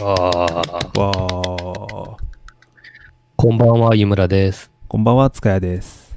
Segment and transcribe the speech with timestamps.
[0.00, 2.16] わあ、わー。
[3.36, 4.72] こんばんは、湯村です。
[4.88, 6.16] こんばんは、塚谷です。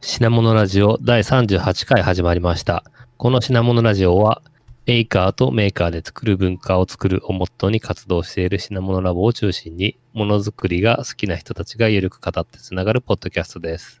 [0.00, 2.84] 品物ラジオ第38回始まりました。
[3.18, 4.40] この品物ラジオは、
[4.86, 14.00] メーカーとメーカーで作る文化を作るをモットーに活動している品物ラボを中心に、ものづくりが好きな人たちがゆるく語ってつながるポッドキャストです。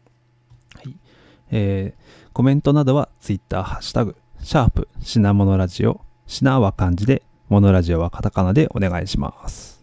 [1.50, 9.82] えー、コメントなどは Twitter、ハッシュタグ、シャープ、品物ラジオ、品は漢字で、モノラジオはカタカナでお願いします。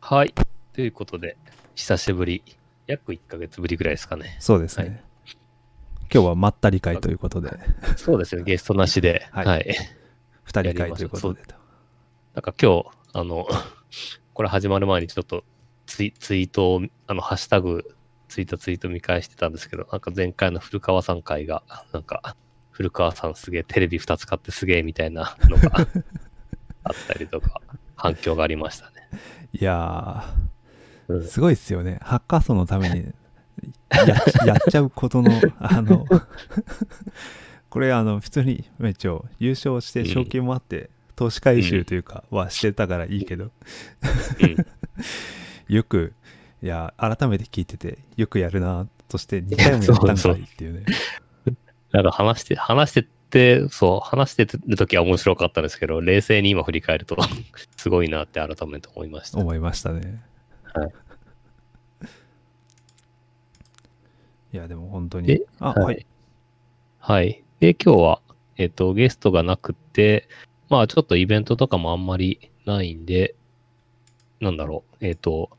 [0.00, 0.32] はい。
[0.72, 1.36] ということで、
[1.74, 2.44] 久しぶり、
[2.86, 4.36] 約1ヶ月ぶりぐらいですかね。
[4.38, 4.84] そうですね。
[4.84, 5.04] はい
[6.10, 7.50] 今日はまったり会ということで、
[7.98, 9.28] そうですね、ゲストなしで。
[9.30, 9.64] は はいい。
[10.42, 11.42] 二人会ということで。
[12.32, 13.46] なんか今日、あの、
[14.32, 15.44] これ始まる前にちょっと
[15.84, 17.94] ツイツイートを、あの、ハッシュタグ、
[18.28, 21.62] ツイートツイート見返してたんですけど、なんか前回の古川さん会が、
[21.92, 22.36] なんか、
[22.78, 25.80] 古川さんすげえ、テレビ2つ買ってすげえみたいなのが
[26.84, 27.60] あったりとか、
[27.96, 29.08] 反響がありましたね。
[29.52, 31.98] いやー、うんすごいっすよね。
[32.02, 33.12] ハッカーソンのために
[33.90, 34.06] や
[34.46, 36.06] やっちゃうことの、 あの、
[37.68, 43.50] これあの、普通に、一応、優勝して賞金もあって、投資回収というか、はしてたからいいけど、
[44.40, 45.74] うん。
[45.74, 46.12] よく、
[46.62, 50.84] いや、改めて聞いてて、よくやるな、そして2回もやったんかいっていうね。
[51.92, 57.16] なんか話して、話してって、そう、話してる時は面白かったんですけど、冷静に今振り返ると、
[57.76, 59.38] すごいなって改めて思いました。
[59.38, 60.22] 思いましたね。
[60.74, 60.90] はい。
[64.52, 65.40] いや、でも本当えに。
[65.60, 66.06] あ、はいはい。
[66.98, 67.44] はい。
[67.60, 68.20] で、今日は、
[68.56, 70.28] えっ、と、ゲストがなくて、
[70.68, 73.34] まあ、ちょっとイベントとかもあんまりないんで、
[74.40, 75.50] なんだろう、えっ、と、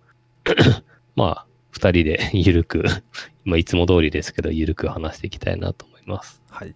[1.15, 2.83] まあ、二人でゆるく、
[3.45, 5.98] まあ、いつも通りですけど、ゆるく話していきたいなと思います。
[6.49, 6.75] はい。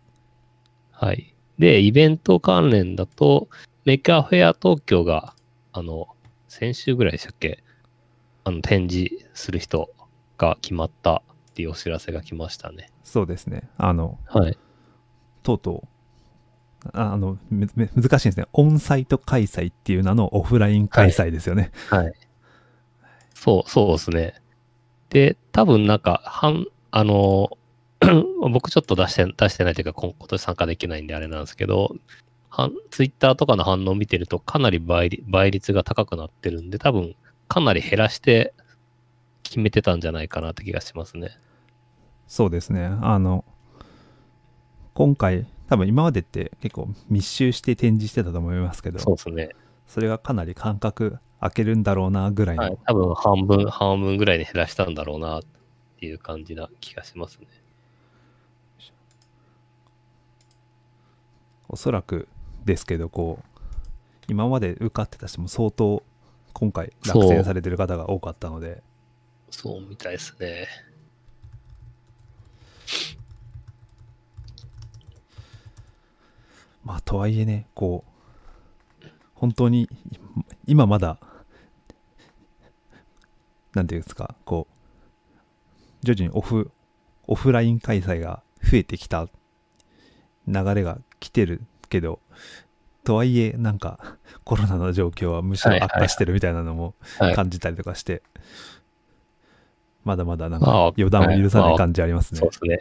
[0.92, 1.34] はい。
[1.60, 3.50] で、イベント関連だと、
[3.86, 5.36] メカフェア東京が、
[5.72, 6.08] あの、
[6.48, 7.64] 先週ぐらいでしたっけ
[8.44, 9.90] あの、展示する人
[10.38, 12.90] が決まったっていうお知らせが来ましたね。
[13.04, 13.70] そうですね。
[13.78, 14.58] あの、はい。
[15.44, 15.84] とうと
[16.86, 17.68] う、ああの、難
[18.20, 18.46] しいですね。
[18.54, 21.72] オンサイト開催っていう名のオフライン開催ですよね。
[21.90, 22.14] はい。
[23.34, 24.36] そう、そうですね。
[25.10, 27.58] で、多分なんか、半、あの、
[28.52, 31.96] 僕ちょっと出して、出してないというか、今今年参加できないんであれなんですけど、
[32.50, 37.16] 半ツイッターとかの反応を見てると、かなり倍率倍率が高くなってるんで、多分、
[37.48, 38.54] かなり減らして
[39.44, 41.32] 決めてたんじゃないかなって気がしますね。
[42.28, 42.86] そうですね。
[43.02, 43.44] あの、
[44.94, 49.50] 今回、多分今までって結構密集して展示してたと思いますけど、そうですね。
[49.88, 52.78] それがかなり間隔空けるんだろうなぐらいの、はい。
[52.86, 55.42] 多分、半分、半分ぐらいに減らしたんだろうな、っ
[56.00, 57.48] ていう感じな気がしますね。
[61.70, 62.28] おそらく
[62.66, 63.64] ですけど、こう、
[64.28, 66.04] 今まで受かってた人も相当
[66.54, 68.84] 今回落選されてる方が多かったので、
[69.50, 70.68] そうみたいですね。
[76.84, 78.04] まあとはいえね、こ
[79.02, 79.90] う、本当に
[80.66, 81.18] 今まだ、
[83.74, 86.72] なんていうんですか、こう、徐々にオフ、
[87.28, 89.28] オフライン開催が増えてきた
[90.48, 92.20] 流れが来てるけど、
[93.04, 97.36] とはいえ、なんかコロナの状況はむしろ悪化してるみたいなのもはい。
[97.36, 98.24] 感じたりとかして、
[100.04, 102.50] まだまだなんまあか予断を許さない感じありますねそう。
[102.50, 102.80] ですね。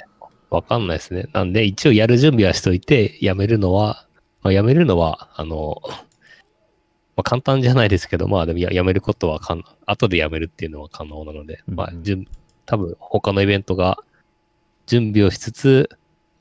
[0.50, 1.28] わかんないですね。
[1.32, 4.06] なんで、一応やる準備はしといて、やめるのは、
[4.42, 5.80] まあ、やめるのは、あの、
[7.16, 12.26] まあ、簡単じゃないですけど、まあでもややめることはかん、後でやめるっていうのは可能なので、まあうんうん、準
[12.66, 13.98] 多分他のイベントが
[14.86, 15.88] 準備をしつつ、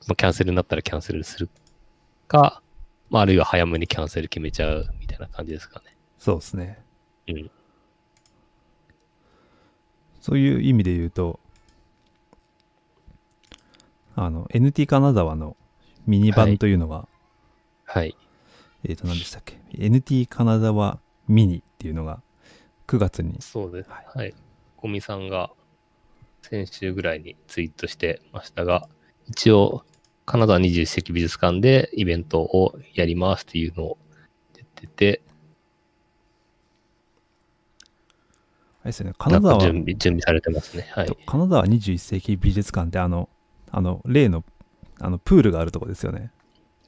[0.06, 1.48] まあ、キャンセルになったらキャンセルする
[2.28, 2.62] か、
[3.10, 5.96] まあ、あるいは早めにキャンセル決めちゃうみたいな感じですかね。
[6.18, 6.78] そうですね。
[7.28, 7.50] うん。
[10.20, 11.40] そういう意味で言うと、
[14.14, 15.56] あの、NT 金沢の
[16.06, 17.08] ミニ版というのが、
[17.84, 18.16] はい。
[18.84, 20.98] えっ、と、何でしたっけ ?NT 金沢
[21.28, 22.22] ミニっていうのが
[22.86, 23.90] 9月に、そうです。
[23.90, 24.34] はいはい。
[24.76, 25.50] 小見さんが
[26.42, 28.88] 先週ぐらいにツイートしてましたが、
[29.28, 29.84] 一応、
[30.24, 33.98] 金沢21世紀美術館でイベントをやりますっていうのを
[34.54, 35.22] 言ってて、
[38.82, 40.88] あれですよね、な金沢、準備、準備されてますね。
[40.92, 41.16] はいと。
[41.26, 43.28] 金沢21世紀美術館ってあの、
[43.70, 44.44] あの、例の、
[45.00, 46.30] あの、プールがあるとこですよね。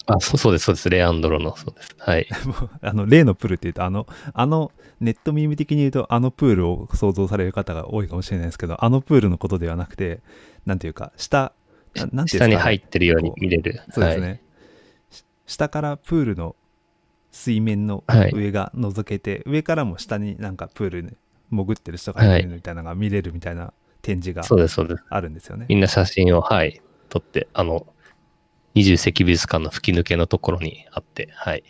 [0.06, 0.90] あ、そうそうです、そうです。
[0.90, 1.96] レアンドロの、そうです。
[1.98, 2.26] はい。
[2.82, 10.20] あの、例のプールって言うと、あの、あの、ネットミーム的に言うと、あのプールを想像される方が多いかもしれないですけど、あのプールのことではなくて、
[10.66, 11.52] なんていうか、下、
[11.94, 12.46] ななんていうんですか？
[12.46, 13.80] ね下に入ってるように見れる。
[13.90, 14.42] そうですね。
[15.10, 16.56] し下からプールの
[17.30, 21.16] 水面のはい上が覗けて、上からも下になんかプールに
[21.50, 25.02] 潜ってる人がいるみたいなのが見れるみたいな展示がそうです、そうです。
[25.08, 25.66] あるんですよね。
[25.68, 27.86] みんな写真を、はい、撮って、あの、
[28.74, 31.64] 二十世紀美術館の吹き抜けのところにあって、はい。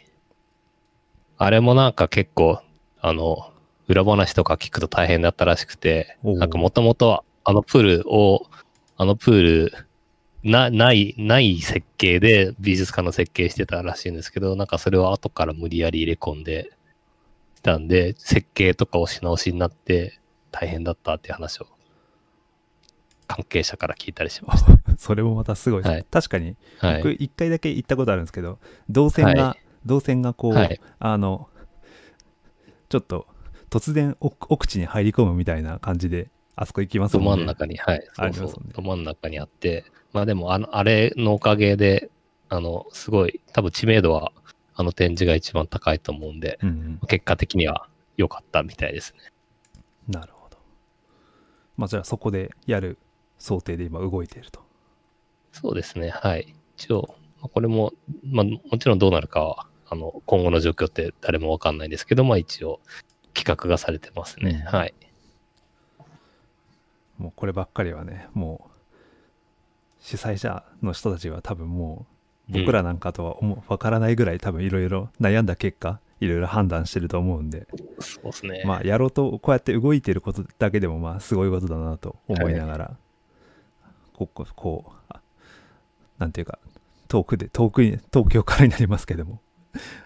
[1.37, 2.61] あれもなんか結構、
[3.01, 3.51] あの、
[3.89, 8.47] 裏話とか聞くと大変だったらしくて、なんかもともとあのプールを、
[8.97, 9.73] あのプール、
[10.45, 16.71] な、ない、ない設計で美術館の設計してたらしいんですけど、なんかそれを後から無理やり入れ込んで、
[17.57, 20.21] したんで、設計とかをし直しになって
[20.53, 21.67] 大変だったっていう話を
[23.27, 24.79] 関係者から聞いたりしました。
[24.99, 26.97] それもまたすごいはい確かに、はい。
[26.99, 28.59] 僕一回だけ行ったことあるんですけど、
[28.91, 31.51] 動線が、はい動線がこう、はいあの、
[32.89, 33.27] ちょっと
[33.69, 37.45] 突然奥奥地に入り込むみたいな感じで、あそこ行きますどもんね。
[37.45, 38.09] 真ん中に、はい。
[38.15, 42.11] そうそうど真ん中にあって、まあでも、あの、あれのおかげで、
[42.49, 44.33] あの、すごい、多分知名度は、
[44.77, 49.33] あの展示が一番高いと思うんで、うんうん結果的には良かったみたいですね。
[50.09, 50.59] なるほど。
[51.77, 52.99] まあじゃあそこでやる
[53.39, 54.65] 想定で今動いていると。
[55.53, 56.55] そうですね、はい。
[56.77, 57.93] 一応、まあこれも、
[58.25, 62.81] まあ、もちろんどうなるかは、あの、今後の状況って誰もわかんないんですけど、まあ一応、
[63.33, 64.65] 企画がされてますね。
[64.67, 64.95] うんはい。
[67.19, 68.95] もうこればっかりはね、もう
[70.01, 72.07] 主催者の人たちは多分も
[72.51, 77.67] う僕らなんかとは思うわからないぐらい多分いろいろ悩んだ結果、いろいろ判断してると思うんで、
[78.01, 78.63] そうですね。
[78.67, 82.97] まあやろうとこうやって動いてることだけでもまあすごいことだなと思いながら、
[84.13, 85.21] こここうあ
[86.19, 86.59] なんていうか
[87.09, 89.41] 遠くで遠くに東京からになりますけども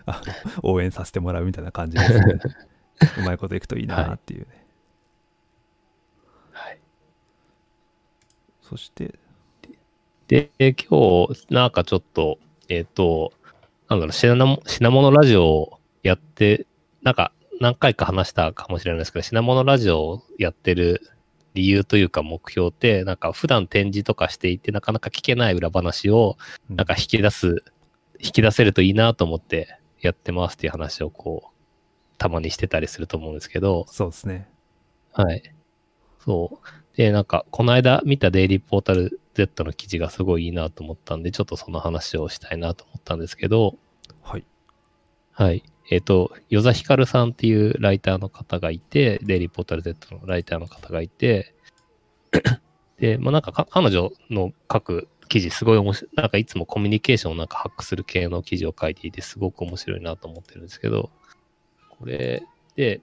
[0.07, 0.23] あ
[0.63, 2.41] 応援させてもらうみたいな感じですね
[3.19, 4.58] うまいこといくといいなっていうね、はい。
[8.69, 9.15] そして？
[10.29, 12.39] で、今日、なんかちょっと、
[12.69, 13.33] えっ、と、
[13.89, 16.67] なんだろう、品物品物ラジオをやって、
[17.03, 21.01] なんか何回か話したかもしれないですけど、品物ラジオをやってる
[21.55, 26.37] 理由というか目標って、なんか普段展示とかしていて、なかなか聞けない裏話を、
[26.69, 27.65] うんなんか引き出す、
[28.21, 31.49] 引き出せるといいなと思ってやってますっていう話をこう、
[32.19, 34.47] たまにしてたりすると思うんですけど、そうですね
[35.13, 35.55] はい。
[36.23, 36.69] そう。
[36.99, 43.77] で、なんか、この間見たデイリーポータル Z の記事がすごいいいなと思ったんで、ちょっとその話をしたいなと思ったんですけど、
[44.21, 44.45] はい
[45.31, 45.63] はい。
[45.91, 51.55] えっ、と、与座ひかるさんっていうライターの方がいて、デイリーポータル Z のライターの方がいて、
[52.99, 61.11] で、まあなんかか彼女の書く記事すごい面白い、なんかいつもコミュニケーションをなんかハックする系の記事を書いていて、すごく面白いなと思ってるんですけど、
[61.91, 62.43] これ
[62.75, 63.01] で、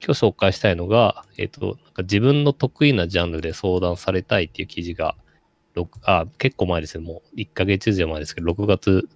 [0.00, 5.16] 今日紹介したいのが、えっ、と、なんか自分の得意なジャンルで相談されたいっていう記事が、
[6.02, 7.02] あ、結構前ですよ。
[7.02, 9.08] もう1ヶ月以上前ですけど、6月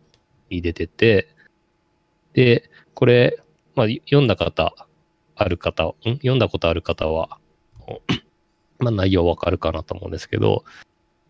[0.51, 1.29] に出てて、
[2.35, 3.39] で、これ、
[3.75, 4.75] まあ、読んだ方、
[5.35, 5.95] ある方、ん？
[6.05, 7.39] 読んだことある方は、
[8.79, 10.65] まあ、内容わかるかなと思うんですけど、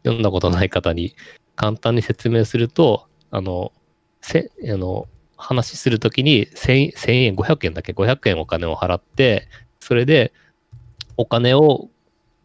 [0.05, 1.15] 読んだことない方に
[1.57, 3.73] 簡単に説明すると、あの、
[4.21, 5.07] せ、あの、
[5.43, 9.49] 話するときに1000 1000円、500円だけ？500円お金を払って、
[9.81, 10.33] それで
[11.17, 11.89] お金を、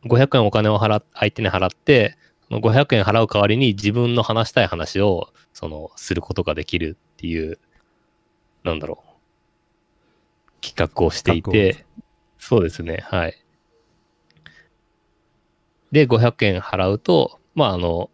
[0.05, 7.59] 500円お金を払っ相手に払って、その500円払う代わりに自分の話したい話を、その、することができるっていう、
[8.63, 11.85] なんだろう、企画をしてい企て、
[12.39, 13.43] そうですね、はい。
[15.91, 18.09] で、500円払うと、まあ、あの、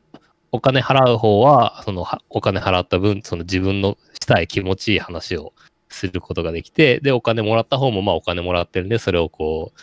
[0.53, 5.51] お金払う方は、その、お金払った分、その自分のしたい気持ちいい話を
[5.89, 9.73] することができて、で、お金もらった方も、まあ、お金もらってるんで、それをこ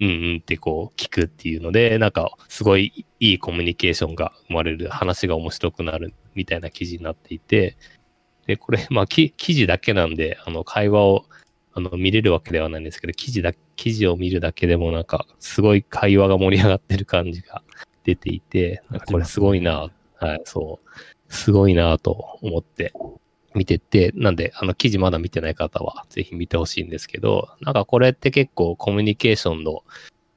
[0.00, 7.76] う、うんうんってこう聞くっていうので、なんかすごいいいコミュニケーションが生まれる、話が面白くなるみたいな記事になっていて、
[8.46, 11.24] で、これ、 まあ、記事だけなんで、あの、会話を
[11.74, 17.62] あの見れるわけではないんですけど、記事だ、記事を見るだけでもなんか、すごい会話が盛り上がってる感じが
[18.04, 22.92] 出ていて、これすごいな、はい、そう、すごいなと思って
[23.54, 29.82] 見てて、なんで、あの記事まだ見てない方はぜひ見てほしいんですけど、なんかこれって結構コミュニケーションの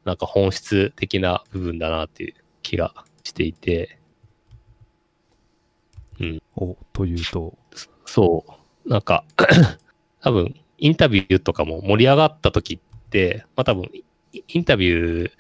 [0.04, 2.94] なんか本質的な部分だなっていう気が
[3.24, 4.00] していて、
[6.56, 7.58] おというと。
[8.06, 8.46] そ
[8.86, 9.26] う、なんか、
[10.22, 14.04] 多分、インタビューとかも盛り上がった時って、まあ多分、イ
[14.48, 15.32] インタビュー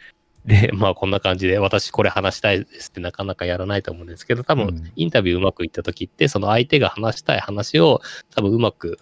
[0.45, 8.01] で、 まあこんな感じで、私これ話したいですってなかなかやらないと思うんですけど、多分、うんインタビューうまくいった時って、その相手が話したい話を
[8.33, 8.99] 多分うまく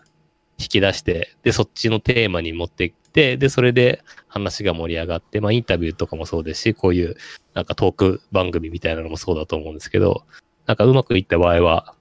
[0.58, 7.16] 引き出して、で、そっちのテーマに持っていって、で、それで話が盛り上がって、まあインタビューとかもそうですし、こういう
[7.54, 10.24] なんかトーク番組みたいなのもそうだと思うんですけど、
[10.66, 11.96] なんかうまくいった場合は、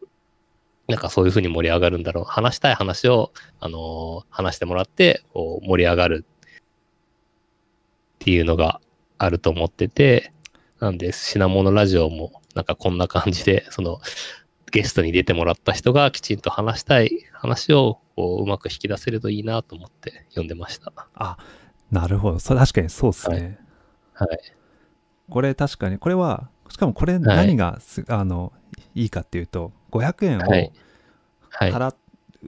[0.89, 2.25] なんかそういうふうに盛り上がるんだろう。
[2.25, 6.35] 話したい話を、あのー話してもらって、こう盛り上がるっ
[8.19, 8.81] ていうのが
[9.25, 10.33] あると思ってて、
[10.81, 14.01] なんで、品物ラジオも、なんかこんな感じで、その、
[14.73, 20.93] ゲストに出てもらった人がきちんと話したい話をこううまく引き出せるといいなと思って読んでました。
[21.15, 21.37] あ、
[21.91, 22.39] なるほど。
[22.39, 23.59] それ確かにそうっすね。
[24.15, 24.39] はい。
[25.29, 28.53] これ確かに、これは、しかもこれ何がす、あの、
[28.95, 30.73] いいかっていうと、500円をはい
[31.51, 31.73] はい。
[31.73, 31.95] 払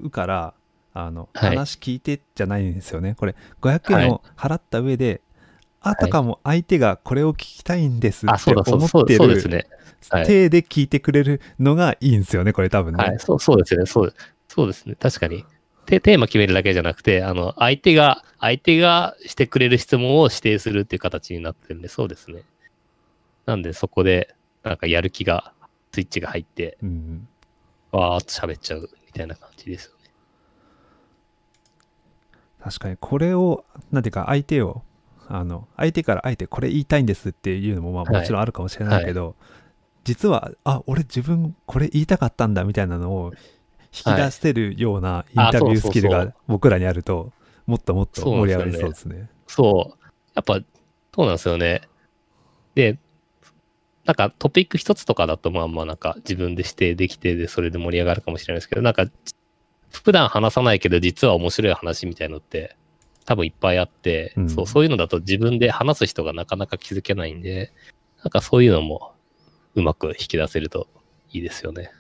[0.03, 0.55] うから、
[0.95, 3.15] あの、はい話聞いてじゃないんですよね。
[3.17, 5.21] これ、500円を払った上で、
[5.85, 9.43] あたかも相手がこれを聞きたいんですあ、って思ってる
[10.01, 13.05] 体で聞いてくれるのがいいんですよね、これ多分ね。
[13.05, 13.87] はい、そうそうですね。
[13.87, 14.15] そう
[14.49, 14.95] そうですね。
[14.95, 15.45] 確かに。
[15.87, 22.43] テテーマ決めるだけじゃなくて、あの、相手が、相手がしてくれる質問を指定するっていう形になってるんで、そうですね。
[23.47, 25.53] なんで、そこで、なんかやる気が、
[25.93, 27.29] スイッチが入って、うん。
[27.93, 30.11] わーっと喋っちゃうみたいな感じですよね。
[32.63, 34.83] 確かに、これを、なんていうか、相手を、
[35.29, 39.37] あの、相手からあえてこれ言いたいんですっていうのも、まあはいもちろんあるかもしれないけど、
[40.05, 43.33] 実は、あ、俺自分これ言いたかったんだみたいなのを
[43.93, 47.33] 引き出せるようなインタビュースキルが僕らにあると、
[47.67, 49.31] もっともっと盛り上がりそうですね。
[49.47, 50.05] そう。
[50.35, 50.61] やっぱ、
[51.15, 51.83] そうなんですよね。
[52.75, 52.99] で、
[54.05, 59.07] なんかトピック一つとかだとまあまあなんか自分で指定できてでそれで盛り上がるかもしれないですけど、なんか
[59.91, 62.77] 普段話さないけど実は面白い話みたいのって
[63.25, 67.73] 多分いっぱいあって、うんそう、そういうのだと自分で話す人がなかなか気づけないんで、
[68.23, 69.13] なんかそういうのも
[69.75, 70.89] うまく引き出せると
[71.31, 71.91] いいですよね。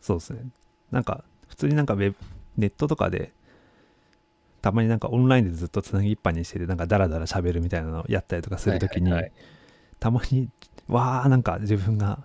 [0.00, 0.44] そうですね。
[0.90, 2.16] なんか、普通になんかウェブ、
[2.56, 3.32] ネットとかで、
[4.62, 9.32] たまになんかオンラインでずっとつなぎっぱにしてて、なんかダラダラ喋るみたいなのをやったりとかするときに、はいはいはい
[10.00, 10.48] たまに、
[10.88, 12.24] わーなんか自分が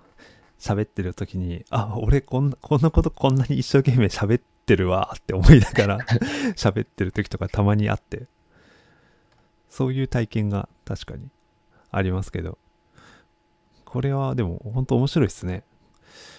[0.60, 6.00] 喋ってるときに、あ、俺こんな、こんなことこんなに一生懸命喋ってるわーって思いながら
[6.56, 8.28] 喋ってるときとかたまにあって、
[9.76, 11.28] そういう体験が確かに
[11.92, 12.58] ありますけど、
[13.84, 15.66] これはでも本当面白いですね。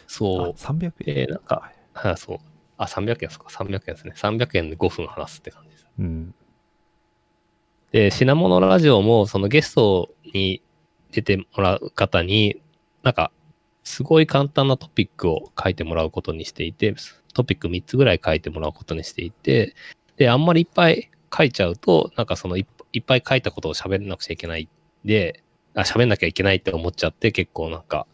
[0.07, 0.53] そうあ。
[0.57, 0.93] 300円？
[1.07, 2.39] えーなんか、はい、そう。
[2.79, 4.15] あ、300円ですか？300円ですね。
[4.17, 5.87] 300円で5分話すって感じです。
[5.99, 6.35] うん。
[7.93, 10.63] で、品物ラジオも、そのゲストに
[11.13, 12.63] 出てもらう方に、
[13.03, 13.31] なんか、
[13.85, 16.95] すごい簡単なトピックを書いてもらうことにしていて、
[17.35, 19.75] トピック3つぐらい書いてもらうことにしていて、
[20.17, 22.67] で、あんまりいっぱい書いちゃうと、なんかそのいっ
[22.97, 24.71] いっぱい書いたことを喋らなくちゃいけない
[25.05, 25.43] で、
[25.75, 28.07] あ喋んなきゃいけないって思っちゃって、結構なんか、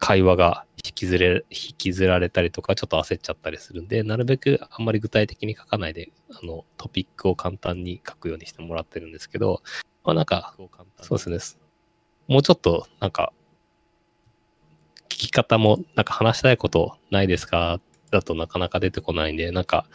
[0.00, 9.62] 会話が引きずれ、引きずられたりとか、ちょっと焦っちゃったりするんで、なるべくあんまり具体的に書かないで、あの、トピックを簡単に書くようにしてもらってるんですけど、
[10.02, 10.56] まあなんか、
[11.00, 11.60] そうですね。
[12.26, 13.32] もうちょっと、なんか、
[15.04, 17.80] 聞き方も、なんか話したいことないですか？
[18.10, 19.86] だとなかなか出てこないんで、なんか、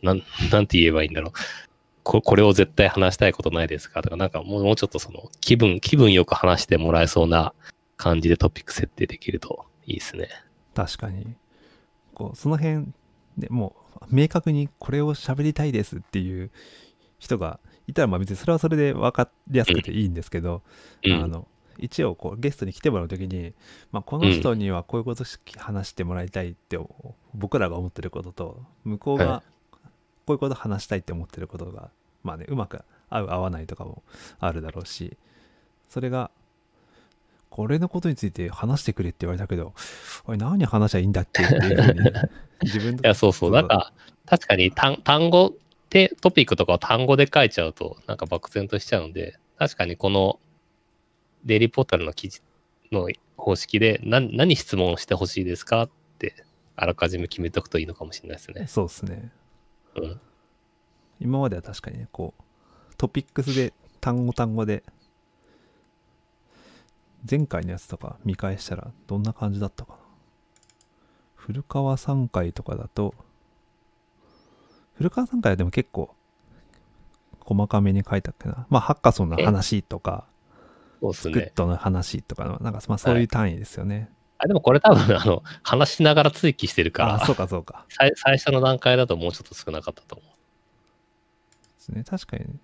[0.00, 1.32] なん、なんて言えばいいんだろう。
[2.04, 4.02] ここれを絶対話したいことないですか？
[4.02, 7.54] とか、なんかもうもうちょっとその気分、気分よく話してもらえそうな
[7.96, 10.28] 感じでトピック設定できるといいですね。
[10.74, 11.34] 確かに
[12.14, 12.86] こうその辺
[13.38, 16.50] でもう明確にこれを喋りたいですっていう
[17.18, 20.62] 人がいたらまあ別にそれはそれで分かりやすくていいんですけど、
[21.04, 21.22] うん。
[21.22, 21.46] あの
[21.78, 23.54] 一応こうゲストに来てもらう時に、
[23.92, 26.78] まあ、この人にはこういうことし話してもらいたいって
[27.32, 29.42] 僕らが思ってることと向こうはが
[30.26, 31.90] こういうこと話したいって思ってることが
[32.22, 34.02] まあねうまく合う合わないとかも
[34.40, 35.16] あるだろうし
[35.88, 36.30] それが
[37.50, 39.74] これのことについて話してくれって言われたけど
[40.26, 42.10] おい何話しゃいいんだっけっていうふうに
[42.64, 43.50] 自分いや、そうそう。
[43.50, 43.92] なんか、
[44.26, 45.54] 確かに単単語
[45.90, 50.40] で、トピックとかを単語で書いちゃうと、なんか漠然としちゃうんで、確かにこの
[51.44, 52.40] デイリーポータルの記事
[52.90, 56.44] の方式で何何質問してほしいですかって、
[56.76, 58.66] あらかじめ決めておくといいのかもしれないですね。
[58.66, 59.32] そうですね
[59.96, 60.20] うん。
[61.20, 62.42] 今までは確かにねこう
[62.96, 64.82] トピックスで単語単語で
[67.28, 69.98] 前回のやつとか見返したらどんな感じだったかな
[71.36, 73.14] 古川3回とかだと
[74.94, 76.14] 古川3回はでも結構
[77.40, 80.26] 細かめに書いたっけなまあハッカソンの話とか。
[81.12, 84.08] スクットの話とかのなんかまあそういう単位ですよね、
[84.44, 90.28] あでもこれ多分、あの、話しながら追記してるかあら、そうかそうか 最最初の段階だともうちょっと少なかったと思う。
[90.28, 90.32] で
[91.78, 92.54] すね確かにね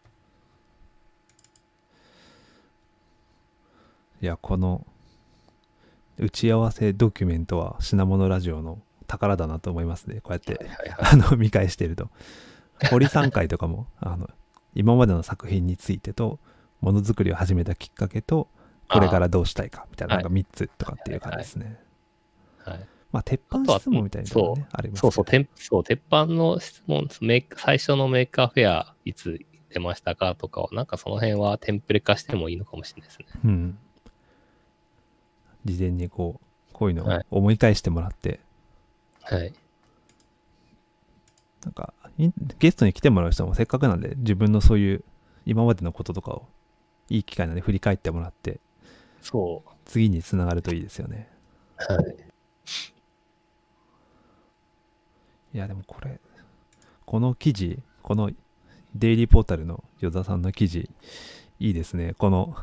[4.21, 4.85] いやこの
[6.19, 10.59] 打ち合わせドキュメントは品物ラジオの宝だなと思いますねこうやって。
[10.99, 12.11] あの見返してると
[12.91, 14.29] 堀3回とかもあの
[14.75, 16.41] 今までの作品についてと
[16.81, 18.49] ものづくりを始めたきっかけと
[18.89, 21.79] これからどうしたいかみたいなはいなんか3つとかっていう感じですね、
[22.65, 22.87] はい。
[23.11, 25.25] まあ、鉄板質問みたいなのがね、ありますそうそう、
[25.57, 27.09] そう、鉄板の質問、
[27.57, 29.41] 最初の Maker Faire、いつ
[29.71, 33.27] 出ましたかとかを、なんかその辺はテンプレ化してもいいのかもしれないですね。
[33.45, 33.79] うん。
[35.65, 38.41] 事前にこう、こういうのはいを思い返してもらって、
[39.23, 39.53] はい。
[41.65, 41.95] なんか、
[42.59, 45.05] ゲストに来てもらう人もせっかくなんで、自分のそういう
[45.47, 46.47] 今までのこととかを、
[47.09, 48.61] いい機会なんで振り返ってもらって、
[49.21, 51.29] そ次につながるといいですよね。
[51.89, 51.93] う。
[51.93, 52.17] はい。
[55.55, 56.21] いや、でもこれ、
[57.07, 58.31] この記事、この
[58.95, 60.91] デイリーポータルの与座さんの記事、
[61.59, 62.15] いいですね。
[62.19, 62.55] この、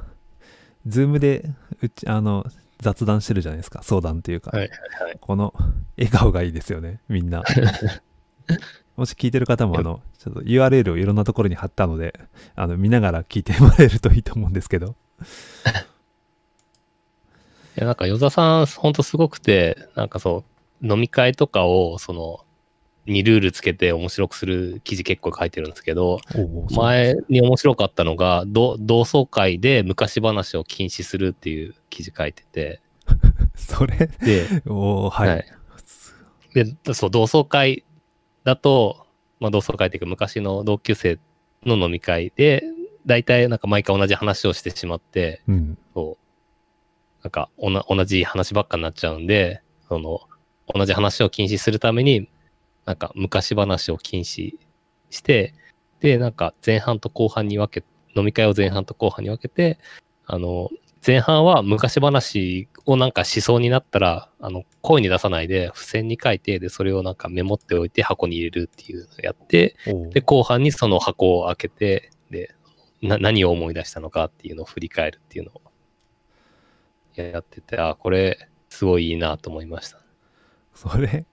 [0.86, 1.50] ズームで
[1.82, 2.46] うち、あの、
[2.80, 3.82] 雑談してるじゃないですか。
[3.84, 4.52] 相談というか。
[4.52, 5.18] はいはい。
[5.20, 5.54] この
[5.98, 7.44] 笑顔がいいですよね、みんな。
[8.96, 12.20] もし聞いてる方も、あの、ちょっと URL をいろんなところに貼ったので、
[12.56, 14.96] あの、見ながら聞いてもらえるといいと思うんですけど。
[17.78, 20.44] いや、なんか、与座さん、ほんとすごくて、なんかそ
[20.82, 22.46] う、飲み会とかを、その、
[23.06, 32.82] にルールつけて面白くする記事結構書いてるんですけど、お前に面白かったのが、ど同窓会で昔話を禁止するっていう記事書いてて、
[33.56, 35.30] それ、で、おーはい。
[35.30, 35.46] はい。
[36.54, 37.86] で、そう、同窓会
[38.44, 39.06] だと、
[39.40, 41.20] まあ同窓会っていうか昔の同級生
[41.64, 42.64] の飲み会で、
[43.06, 45.78] 大体なんか毎回同じ話をしてしまって、うん。
[45.94, 46.25] そう、
[47.26, 50.22] なんか同じ話ばっかになっちゃうんで、その、
[50.72, 52.30] 同じ話を禁止するために、
[52.86, 54.54] なんか昔話を禁止
[55.10, 55.56] して、
[56.02, 59.80] で、なんか前半と後半に分け、飲み会を前半と後半に分けて、
[60.28, 60.70] あの、
[61.06, 69.76] 前半は昔話をなんかしそうになったら、あの、声に出さないで、付箋に書いて、で、それをなんかメモっておいて箱に入れるっていうのをやって、
[70.12, 72.54] で、後半にその箱を開けて、で、
[73.02, 75.62] な、何を思い出したのかっていうのを振り返るっていうのを
[77.24, 80.00] やってて、あ、これ、すごいいいなと思いました。
[80.74, 81.26] それ、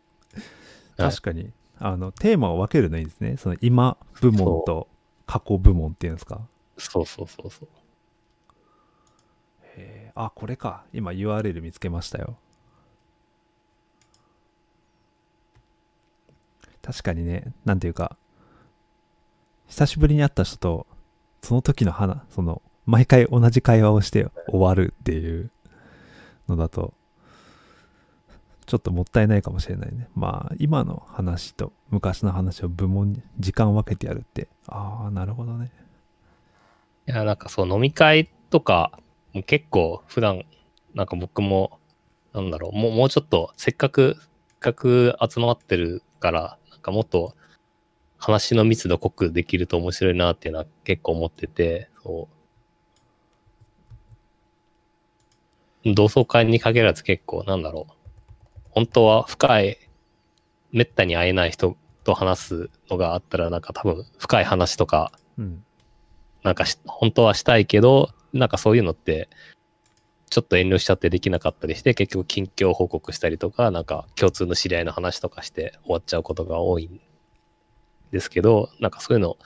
[0.97, 3.37] 確かに、あの、テーマを分けるのいいですね。
[3.37, 4.89] その今部門と
[5.27, 6.47] 過去部門っていうんですか？
[6.79, 7.69] そうそうそうそう。
[9.77, 10.85] へーあ、これか。
[10.93, 12.37] 今 URL 見つけましたよ。
[16.83, 18.17] 確かにね、なんていうか、
[19.69, 20.87] 久しぶりに会った人と、
[21.43, 25.51] その時の話、その、毎回同じ会話をして終わるっていう
[26.49, 26.95] のだと、
[28.67, 30.09] ちょっともったいないかもしれないね。
[30.15, 35.71] まあ、今の話と昔の話を部門に時間分けてやるって、ああ、なるほどね。
[37.07, 38.99] いや、なんかそう、飲み会とか、
[39.33, 40.45] も結構普段、
[40.95, 41.79] なんか僕も、
[42.33, 44.17] なんだろう、もうもうちょっと、せっかく、
[44.49, 47.35] せっかく集まってるから、なんかもっと
[48.19, 52.42] 話の密度濃くできると面白いなっていうのは結構思ってて、そう。
[55.85, 57.95] 同窓会に限らず結構、なんだろう。
[58.71, 59.79] 本当は深い、
[60.71, 65.65] めったに会えない人と話すのがあったら、なんか多分深い話とか、うん。
[66.43, 69.29] なんかし本当はしたいけど、なんかそういうのって、
[70.31, 77.01] ちょっと遠慮しちゃってできなかったりして、結局近況報告したりとか、なんか共通の知り合いの話とかして終わっちゃうことが多いん
[78.13, 79.37] ですけど、なんかそういうの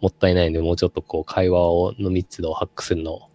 [0.00, 3.28] もったいないんで、もうちょっとこう会話をの密度をハックするの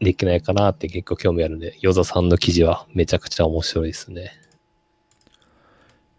[0.00, 4.32] できないかなって結構興味あるんで、ヨザさんの記事はめちゃくちゃ面白いですね。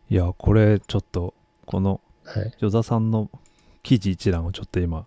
[0.10, 1.34] いや、これちょっと、
[1.66, 2.54] この、はい。
[2.60, 3.30] 与座さんの
[3.84, 5.06] 記事一覧をちょっと今、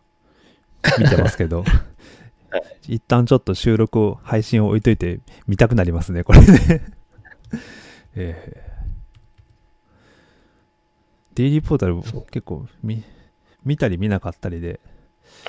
[0.99, 1.65] 見てますけど、
[2.89, 6.83] 一旦ちょっと収録を、配信を置いといて見たくなりますね、これね。
[8.15, 8.73] えー
[11.35, 11.97] デイリーポータル
[12.31, 13.03] 結構見
[13.65, 14.81] 見たり見なかったりで、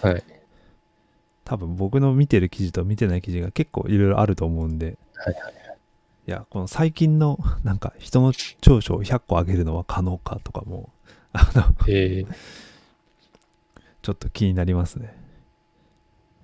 [0.02, 0.24] はい。
[1.46, 5.54] 多分僕の見てる記事と見てない記事が結構いろいろあると思うんで、はいはい
[6.26, 10.90] いや、この最近の なんか人の長所を100個上げるのは可能かとかも、
[11.34, 12.28] あの、えー、
[14.02, 15.18] ちょっと気になりますね。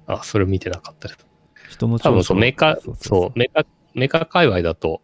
[0.05, 1.25] あ、それ見てなかったです。
[1.69, 5.01] 人の多分そう、メーカー、そうメーカー、メーカー界隈だと、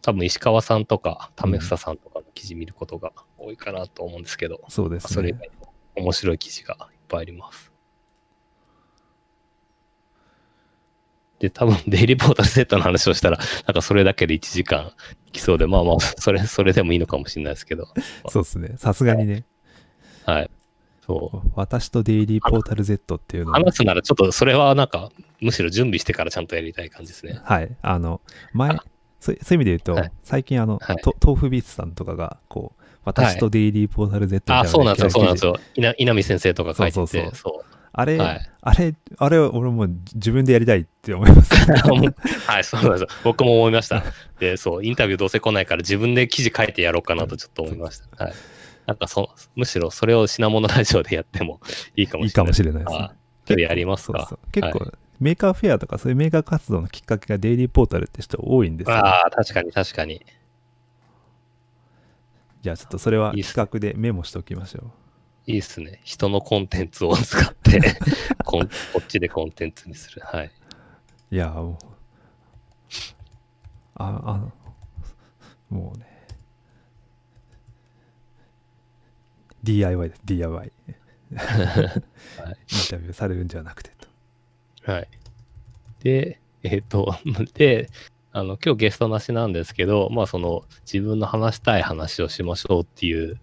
[0.00, 5.14] 多分石川さんとか、為房さんとかの記事見ることが多いかなと思うんですけど、そうですね。
[5.14, 7.73] それ以外にも面白い記事がいっぱいあります。
[11.44, 14.92] で、多分 デイリーポータルセットの話をしたら、なんかそれだけで1時間
[15.32, 17.86] 来そうで、まあまあ、それ、それでもいいのかもしれないですけど、
[18.28, 18.74] そうですね。
[18.76, 19.44] さすがにね、
[20.24, 20.50] はい。
[21.06, 21.50] そう。
[21.54, 27.38] 私とデイリーポータル Z っていうのを、話すならちょっとそれはなんか、むしろ準備してからちゃんとやりたい感じですね。
[27.44, 27.76] はい。
[27.82, 28.22] あの、
[28.54, 28.82] 前あ、
[29.20, 35.52] そういう意味で言うと、はい最近あの、は豆腐ビーツさんとかが、こう、私とデイリーポータル Z みたいなあ、そうなんですよ、そうなんですよ。
[35.52, 35.60] よ。
[35.74, 41.54] 稲稲見先生とか書いてて、そうそうそうそうあれ、はいあれ、あれ、俺もう自分でやりたいって思います。
[42.48, 43.08] はい、そうなんですよ。
[43.22, 44.02] 僕も思いました。
[44.40, 48.24] で、そう、インタビューどうせ来ないから自分で記事書いてやろうかなとちょっと思いました。
[48.24, 48.34] はい。
[48.86, 51.60] なんかそ、むしろそれを品物ラジオでやっても
[51.94, 52.46] いいかもいいしれない。
[52.46, 53.14] かもしれないですねあ。
[53.44, 54.18] ちょっとやりますか？
[54.20, 59.02] そうそう結構、は Maker Faire とかそういうメーカー活動のきっかけがデイリーポータルって人多いんですよ、ね。
[59.02, 60.24] ああ、確かに確かに。
[62.62, 65.03] じゃあちょっとそれは企画でメモしておきましょいい
[65.58, 66.00] っすね。
[66.04, 67.80] 人のコンテンツを使って
[68.44, 70.22] こん、こっちでコンテンツにする。
[70.24, 70.46] はい。
[70.46, 71.34] う。
[71.34, 71.76] いや、もう。
[73.96, 74.52] あ、あ、
[75.68, 76.06] もうね。
[79.62, 80.72] DIY です、DIY。
[80.86, 81.38] イン
[82.90, 83.90] タビューされるんじゃなくて
[84.84, 84.92] と。
[84.92, 85.08] はい。
[86.00, 87.14] で、えっ、と、
[87.54, 87.88] で、
[88.32, 93.40] あの、今日ゲストなしなんですけど、まあその、自分の話したい話をしましょうっていう、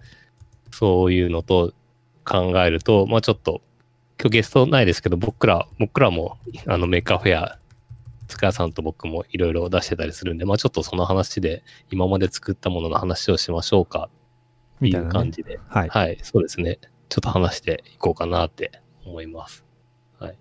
[0.71, 1.73] そういうのと
[2.25, 3.61] 考えると、まあちょっと、
[4.19, 7.59] 今日ゲストないですけど、僕ら、僕らも、あの、メーカーフェア、
[8.27, 14.09] 塚谷さんと僕もいろいろ出してたりするんで、まあちょっとその話で、今まで作ったものの話をしましょうか
[14.77, 15.13] っていうみたいな、ね。
[15.13, 15.89] 感じで、はい。
[15.89, 16.79] はい、そうですね。
[17.09, 18.71] ちょっと話していこうかなって
[19.05, 19.65] 思います。
[20.19, 20.37] はい。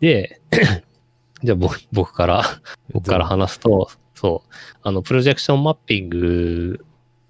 [0.00, 0.40] で、
[1.42, 2.44] じゃあ僕僕から、
[2.92, 6.84] 僕から話すと、そう、あの、プロジェクションマッピング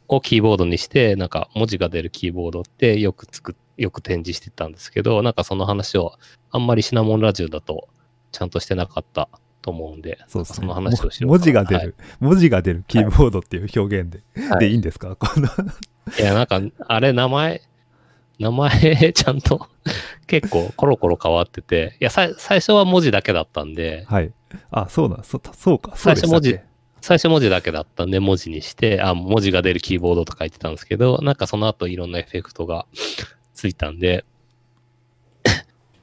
[0.09, 6.15] をキーボードにして、なんか文字が出るキーボードってよく作っ、よく展示してたんですけど、なんかその話を
[6.51, 7.89] あんまりシナモンラジオだと
[8.33, 9.29] ちゃんとしてなかった
[9.63, 10.57] と思うんで、そうですね。
[10.57, 12.85] その話をしよう文字が出る、文字が出る。
[12.89, 14.59] キーボードっていう表現で、はい。
[14.61, 15.17] でいいんですか？
[15.17, 15.49] この。
[16.19, 17.63] いや、なんか、あれ、名前、
[18.39, 19.69] 名前、ちゃんと、
[20.27, 24.33] 結構、コロコロ変わってて、いや、さ最初は文字だけだったんで、はい。
[24.71, 25.93] あ、そうだ、そそうか。
[25.95, 26.59] そう最初文字
[27.03, 32.87] 最初文字だけだったんで、文字にして、あ、文字が出るキーボードとか言ってたんですけど、なんかその後いろんなエフェクトが
[33.61, 34.25] ついたんで、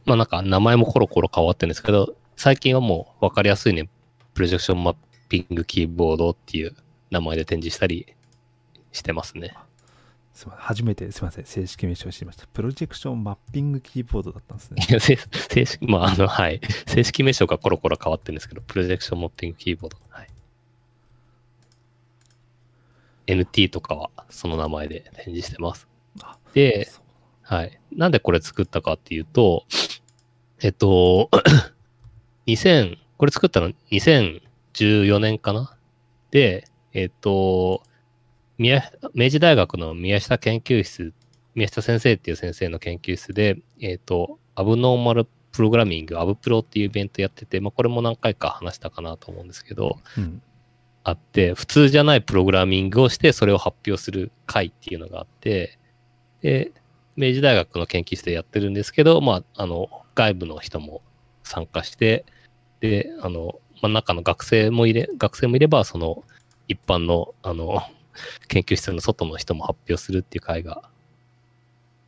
[0.06, 3.90] まあなんか名前もコロコロ変わってるんですけど、最近はもう分かりやすいね、
[4.36, 4.96] プロジェクションマッ
[5.28, 6.76] ピングキーボードっていう
[7.10, 8.14] 名前で展示したり
[8.92, 9.56] してますね。
[10.36, 15.18] すいません初めてすみません正式名称知りましたプロジェクションマッピングキーボードだったんですねいや、正
[15.50, 16.62] 正式、まあ、あの、はい。
[16.86, 19.98] 正式名称がコロコロ変わってるんですけど、プロジェクションモッピングキーボード。
[20.10, 20.28] はい。
[23.26, 25.88] NT とかはその名前で展示してます
[26.22, 26.38] あ。
[26.54, 26.88] で、
[27.48, 27.80] はい。
[27.96, 29.64] なんでこれ作ったかっていうと、
[30.62, 31.30] えっと、
[32.46, 35.78] 2000、これ作ったの2014年かな？
[36.30, 37.84] で、えっと、
[38.58, 41.14] 宮明治大学の宮下研究室、
[41.56, 50.42] 宮下先生っていう先生の研究室で、えっと、アブノーマルプログラミング、アブプロっていうイベントやってて、まあ、これも何回か話したかなと思うんですけど、うん
[51.06, 55.80] あって、普通じゃないプログラミングをして、それを発表する会っていうのがあって、
[56.42, 56.74] で、
[57.18, 61.02] 明治大学の研究室でやってるんですけど、まあ、あの、外部の人も
[61.44, 62.26] 参加して、
[62.80, 66.24] で、あの、まあ、中の学生もいれ、学生もいれば、その、
[66.68, 67.82] 一般の、あの、
[68.48, 70.90] 研究室の外の人も発表するっていう会が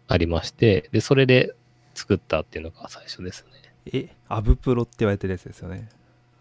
[0.08, 1.54] ありまして、で、それで
[1.93, 3.60] 作ったっていうのが最初ですね。
[3.91, 5.89] えアブプロって言われてるやつですよね、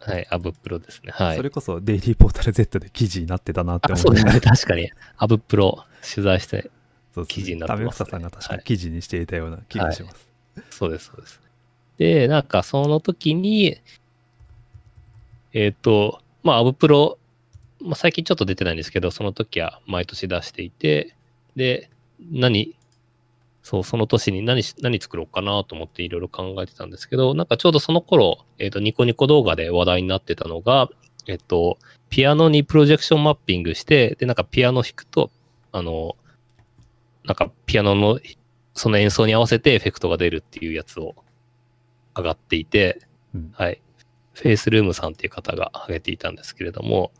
[0.01, 1.13] はい、アブプロですね。
[1.13, 1.37] はい。
[1.37, 4.41] それこそデイリーポータル Z で記事になってたなってあ思ってそうですね。
[4.41, 4.91] 確かに。
[5.17, 6.71] アブプロ取材して、
[7.19, 7.91] そう記事になってますね。
[7.91, 10.29] 為草さんが確か記事にしていたような気がします、
[10.71, 11.41] そうです、そうです。
[11.99, 13.77] で、なんかその時に、
[15.53, 17.19] えっ、と、まあ、アブプロ、
[17.81, 21.15] まあ、最近ちょっと出てないんですけど、その時は毎年出していて、
[21.57, 21.91] で、
[22.31, 22.77] 何、
[23.63, 30.89] そう、その年に何し、何作ろうかなと思っていろいろ考えてたんですけど、なんかちょうどその頃、えっ、と、ニコニコ動画で話題になってたのが、
[31.27, 31.79] えっ、と、
[32.09, 35.31] ピアノにプロジェクションマッピングして、で、なんかピアノ弾くと、
[35.73, 36.17] あの、
[37.25, 38.21] なんかピアノの
[38.75, 41.15] その演奏に合わせてエフェクトが出るっていうやつを
[42.17, 43.01] 上がっていて、
[43.35, 43.81] うんはい。
[44.35, 47.13] フェイスルームさんっていう方が上げていたんですけれども、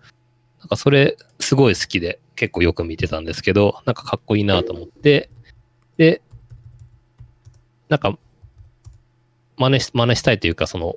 [0.61, 5.31] なんかそれすごい好きで結構よく見てたんですけど、なんかかっこいいなと思って、
[5.97, 6.23] で、
[7.89, 8.17] なんか
[9.59, 10.97] 真似し、真似したいというか、その、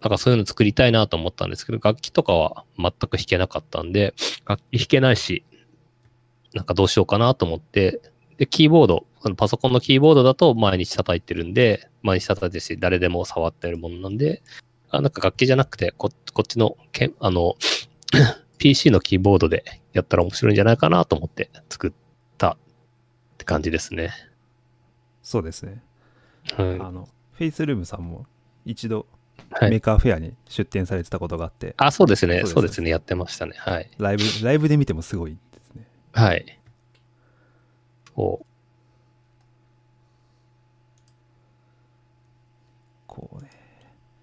[0.00, 4.14] なんかそういうの作りたいなと思ったんですけど、楽器とかは全く弾けなかったんで、
[4.46, 5.44] 楽器弾けないし、
[6.54, 8.00] なんかどうしようかなと思って、
[8.40, 14.42] で、キーボード、あのパソコンのキーボードだと毎日叩いてるんで、毎日叩いてるし、誰でも触ってるものなんで、
[14.88, 17.56] あなんか楽器じゃなくて、ここっちのけ、あの、
[18.56, 21.92] PC のキーボードでやったら面白いんじゃないかなと思って作っ
[22.38, 22.56] たっ
[23.36, 24.10] て感じですね。
[25.22, 25.82] そうですね、
[26.56, 26.80] はい。
[26.80, 28.24] あのフェイスルームさんも
[28.64, 29.04] 一度
[29.50, 32.36] はい、メーカーフェアに出展されてたことがあって、あ、そうですね。
[32.36, 32.90] そうですそうですね。
[32.90, 33.54] やってましたね。
[33.58, 33.90] はい。
[33.98, 36.59] ライブライブで見てもすごいですねはい。
[38.20, 38.46] そう。
[43.08, 43.50] ほうね。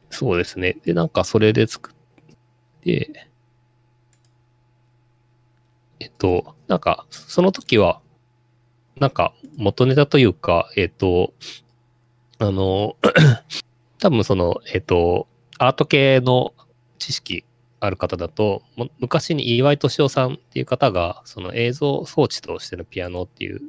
[0.09, 0.77] そうですね。
[0.83, 1.93] で、なんかそれで作っ
[2.81, 3.27] て、
[5.99, 8.01] えっと、なんか、その時は、
[8.99, 11.33] なんか元ネタというか、えっと、
[12.39, 12.95] あの、
[13.99, 15.27] 多分その、えっと、
[15.59, 16.53] アート系の
[16.99, 17.45] 知識
[17.79, 18.63] ある方だと、
[18.99, 23.61] 昔に岩井敏夫さんっていう方が、その映像装置としてのピアノっていう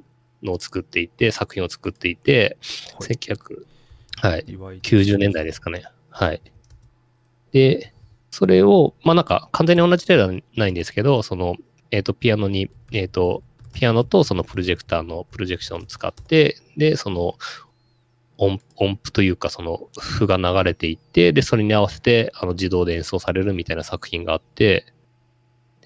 [0.43, 2.57] のを作っていて、作品を作っていて、
[2.99, 3.65] はい1900、
[4.21, 5.85] はい、岩井90年代ですかね。
[6.11, 6.43] はい。
[7.53, 7.93] で、
[8.31, 11.57] それを、まあなんか完全に同じ例ではないんですけど、その、
[11.91, 17.37] えっ、と、ピアノに、えっ、と、ピアノとそのプロジェクターのプロジェクションを使って、で、その
[18.37, 24.93] 音音符というか、その譜が流れていって、で、それに合わせてあの自動で演奏されるみたいな作品があって、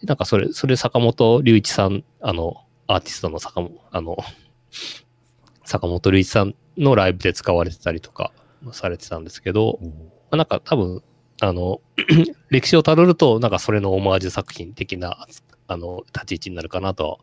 [0.00, 4.16] でなんかそれ、それ坂本龍一さん、あの、アーティストの坂本、あの、
[5.64, 8.32] 坂本龍一さんのライブで使われてたりとか
[8.72, 9.88] されてたんですけど、ま
[10.32, 11.02] あ、なんか多分、
[11.40, 11.80] あの、
[12.50, 15.26] 歴史をたどると、なんかそれのオマージュ作品的な、
[15.66, 17.18] あの、立ち位置になるかなとは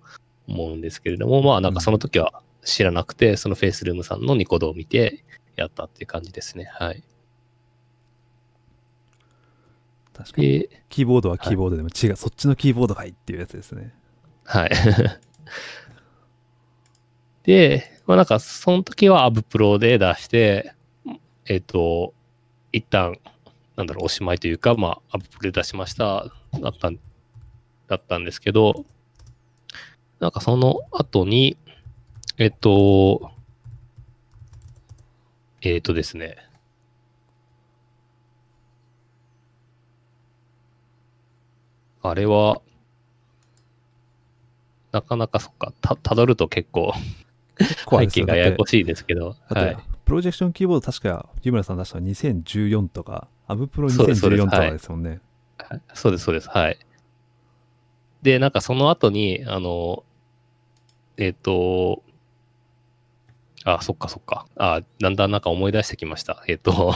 [0.47, 5.23] 思うんですけれども、まあなんかその時は知らなくて、そのフェイスルームさんのニコ動を見て
[5.55, 6.65] やったっていう感じですね。
[6.65, 7.03] はい。
[10.13, 10.47] 確かに。
[10.47, 13.93] で、キーボードはキーボードでも違う、そっちのキーボードかいっていうやつですね。
[14.43, 14.71] はい。
[17.43, 20.73] で、まあなんかその時はアブプロで出して、
[21.45, 22.13] えっ、と、
[22.71, 23.17] 一旦、
[23.75, 26.25] なんだろう、おしまいというか、まあ、アブプロで出しました、
[26.59, 26.99] だったん、
[27.87, 28.85] だったんですけど、
[30.19, 31.57] なんかその後に、
[32.37, 33.31] えっ、と、
[35.61, 36.37] えっ、とですね、
[42.01, 42.61] あれは、
[44.91, 46.93] なかなかそっか、た、たどると結構
[47.89, 49.77] 背景がややこしいですけど、はい。
[50.05, 55.09] プロジェクションキーボード確か、湯村さん出したの2014とか、アブプロそうですそうです2014とかはいですもんね。
[55.57, 56.49] はいそうです、そうです。
[56.49, 56.79] はい。
[58.21, 60.03] で、なんかその後に、あの、
[61.17, 62.03] えっ、と、
[63.65, 64.45] あ、そっかそっか。
[64.55, 66.43] あ、だんだんなんか思い出してきました。
[66.47, 66.93] えっ、と、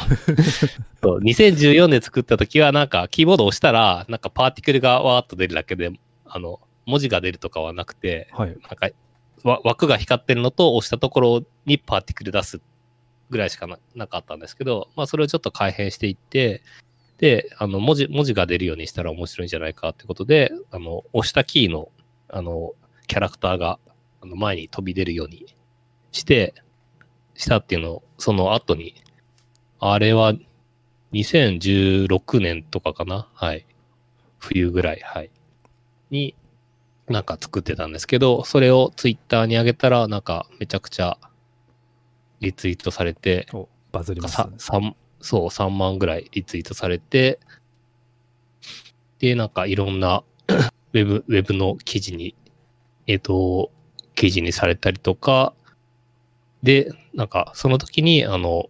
[1.03, 5.91] そう2014年作った時は、なんかキーボードを押したら、なんかパーティクルがわーっと出るだけで、
[6.25, 8.49] あの、文字が出るとかはなくて、はい。
[8.49, 8.89] なんか
[9.43, 12.61] わ枠が光ってるのと押したところにパーティクル出す
[13.29, 16.61] ぐらいしかななかったんですけど、まあそれをちょっと改変していって、
[17.17, 21.89] で、あの文字、文字が出るようにしたら面白いんじゃないかってことで、あの、押したキーの、
[22.29, 22.73] あの、
[23.07, 23.79] キャラクターが
[24.21, 25.45] あの前に飛び出るように
[26.11, 26.53] して、
[27.35, 28.95] したっていうのを、その後に、
[29.79, 30.33] あれは
[31.13, 33.65] 2016年とかかなはい。
[34.39, 35.31] 冬ぐらい、はい。
[36.09, 36.35] に、
[37.07, 41.17] なんか作ってたんですけど、それをツイッターに上げたら、なんかめちゃくちゃ
[42.39, 44.55] リツイートされて、おバズりますさね。
[44.57, 47.39] 三そう、3万ぐらいリツイートされて、
[49.19, 50.23] で、なんかいろんな
[50.93, 52.35] ウェブ、ウェブの記事に、
[53.07, 53.71] えっ、と、
[54.15, 55.53] 記事にされたりとか、
[56.61, 58.69] で、なんかその時に、あの、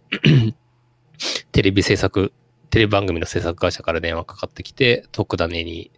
[1.52, 2.32] テレビ制作、
[2.70, 5.90] テレビ番組の制作会社から電話かかってきて、特ダネに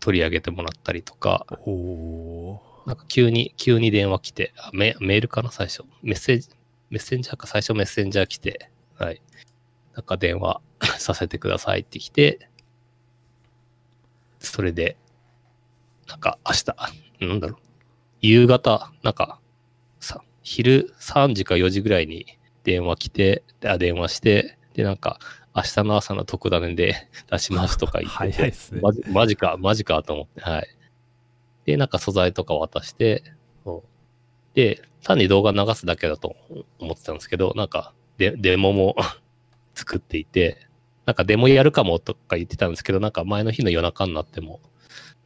[0.00, 1.46] 取り上げてもらったりとか、
[2.86, 5.84] なんか急に、急に電話来て、あメメールかな、最初。
[6.02, 6.48] メッセージ、
[6.90, 9.22] メッセンジャーか、最初メッセンジャー来て、はい。
[9.94, 10.60] なんか電話
[10.98, 12.48] させてくださいって来て、
[14.38, 14.96] それで、
[16.08, 17.60] なんか明日、なんだろう、
[18.20, 19.38] 夕方、なんか、
[20.00, 22.26] さ、昼3時か4時ぐらいに
[22.64, 25.18] 電話来て、であ電話して、で、なんか、
[25.60, 30.68] 明日の朝の特ダネで 出しますとか言ってて、 早いっすねマジマジか、マジかと思って、はい。
[31.66, 33.22] で、なんか素材とか渡して、
[34.54, 36.36] で、単に動画流すだけだと
[36.78, 38.96] 思ってたんですけど、なんかデ、デモも
[39.74, 40.66] 作っていて、
[41.06, 44.60] なんかデモやるかもとか言ってたんですけど、なんか前の日の夜中になっても、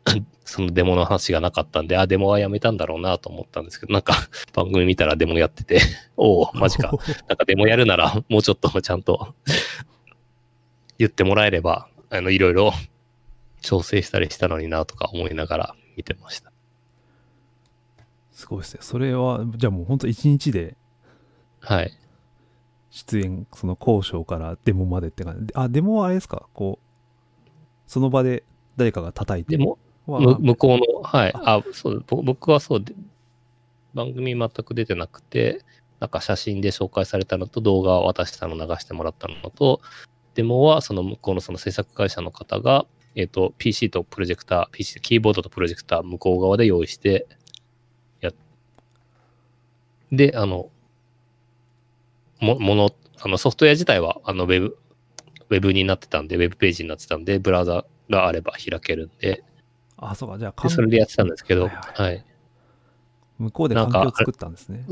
[0.45, 4.15] そのデモの話がなかったんで、あ、デモはやめたんだろうなと思ったんですけど、なんか
[4.53, 5.81] 番組見たらデモやってて、
[6.17, 6.93] おお、マジか。
[7.29, 9.35] なんかデモやるなら、もうちょっとちゃんと
[10.99, 12.73] 言ってもらえれば、あの、いろいろ
[13.61, 16.53] 調整したりしたのになとか思いながら見てました。
[18.33, 18.81] すごいですね。
[18.83, 20.77] それは、じゃあもう本当一日で
[21.61, 21.93] はい。
[22.91, 25.53] 出演、その交渉からデモまでって感じ。
[25.57, 26.47] あ、デモはあれですか？
[26.53, 27.51] こう、
[27.87, 28.45] その場で
[28.77, 31.33] 誰かが叩いてでも、はむ向こうの、はい。
[31.35, 32.95] あ、そう、ぼ僕はそうで、
[33.95, 35.65] 番組全く出てなくて、
[36.01, 39.81] なんか写真で紹介されたのと動画を渡したの流してもらったのと、
[40.35, 47.27] デモはその向こうのその制作会社の方が、えっ、と、PC とプロジェクター、PC、キーボードとプロジェクター向こう側で用意して、
[48.21, 48.35] やっ
[50.11, 50.71] で、あの、
[52.41, 54.79] も、もの、あのソフトウェア自体はあのウェブ、
[55.51, 59.45] ウェブになってたんで、ウェブページになってたんで、ブラウザがあれば開けるんで、
[59.97, 62.25] あ、そうか、じゃあでそれでやってたんですけど、はいはいはい。
[63.39, 64.85] 向こうで環境を作ったんですね。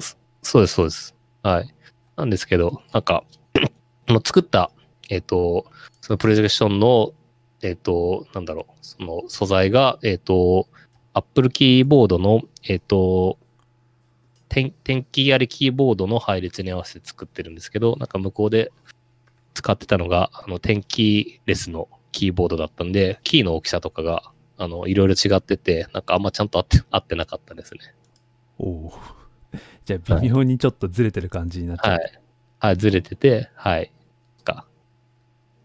[0.43, 1.15] そうです、そうです。
[1.43, 1.75] はい。
[2.17, 3.25] なんですけど、なんか、
[4.09, 4.71] あの作った、
[5.09, 5.67] えっ、と、
[6.01, 7.13] そのプロジェクションの、
[7.63, 10.69] えっ、と、なんだろう、その素材が、えっ、と、
[11.15, 13.39] Apple キーボードの、えっ、と、
[14.49, 18.71] 点点キーありキーボードの配列に合わせて作ってるんですけど、なんか向こうで
[19.55, 27.81] 使ってたのが、あの、点キーレスのキーボードだったんで、キーの大きさとかが、あの、いろいろ違ってて、なんかあんまちゃんと合って、合ってなかったですね。
[28.59, 28.93] おお。
[29.85, 31.93] じゃあ微妙にちょっとずれてる感じになっちゃう。
[31.95, 32.21] はい。
[32.61, 33.91] はい、ずれてて、はい。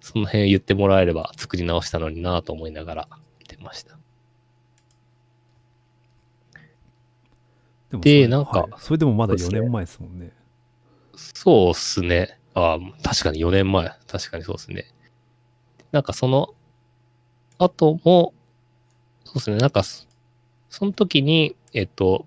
[0.08, 0.14] か。
[0.14, 3.08] その辺言ってもらえれば作り直したのになと思いながら
[3.40, 3.98] 見てました。
[7.92, 10.32] でなんかはいそれでもまだ4そうですね年前ですもんね。
[11.16, 12.40] そうっすね。
[12.54, 13.92] ああ、確かに4年前。
[14.08, 14.86] 確かにそうっすね。
[15.92, 16.54] なんかその
[17.58, 18.34] 後も、
[19.24, 19.58] そうっすね。
[19.58, 20.06] なんかそ、
[20.70, 22.26] その時に、えっと、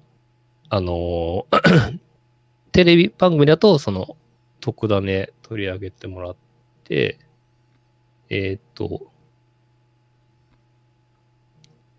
[0.68, 1.98] あのー
[2.72, 4.16] テレビ番組だと、その、
[4.60, 6.36] 特ダネ取り上げてもらっ
[6.84, 7.18] て、
[8.30, 9.10] えっと、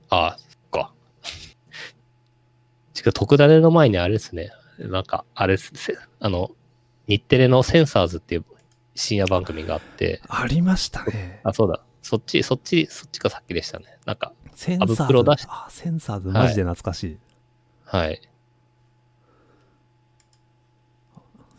[0.09, 0.93] ああ、そっか。
[2.97, 4.51] 違う、特ダネの前にあれですね。
[4.79, 6.51] なんか、あれです、せあの、
[7.07, 8.45] 日テレのセンサーズっていう
[8.95, 11.41] 深夜番組があって、ありましたね。
[11.43, 11.83] あ、そうだ。
[12.01, 13.97] そっち、そっち、そっちがさっきでしたね。
[14.05, 15.47] なんか、センサプロ出しーズ。
[15.49, 17.19] あ、センサーズマジで懐かしい。
[17.83, 18.21] はい。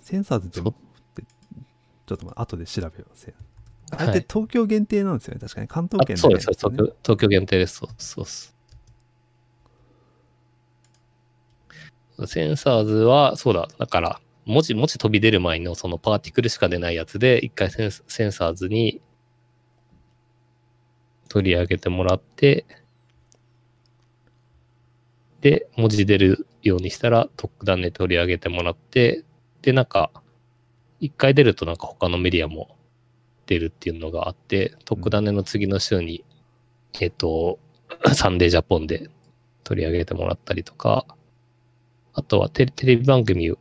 [0.01, 0.75] センサーズって、そっ
[1.15, 1.23] て
[2.07, 3.52] ちょっと待って後で調べよう。
[3.99, 5.41] せあはいれって東京限定なんですよね。
[5.41, 7.77] 確かに関東圏あそうです、よ東京、東京限定です。
[7.77, 8.57] そうそうっす。
[12.27, 19.01] センサーズは、そうだ、だから、文字、文字飛び出る前のそのパーティクルしか出ないやつで、一回センスセンサーズに
[21.29, 22.67] 取り上げてもらって、
[25.41, 29.25] で、文字出るようにしたら、特段で取り上げてもらって、
[29.63, 30.11] で、なんか、
[31.01, 32.77] 一回出るとなんか他のメディアも
[33.47, 36.25] 出るっていうのがあって、特ダネの次の週に、
[37.01, 37.59] えっ、と、
[38.15, 39.11] サンデージャポンで
[39.65, 41.07] 取り上げてもらったりとか、
[42.15, 43.55] あとはテレテレビ番組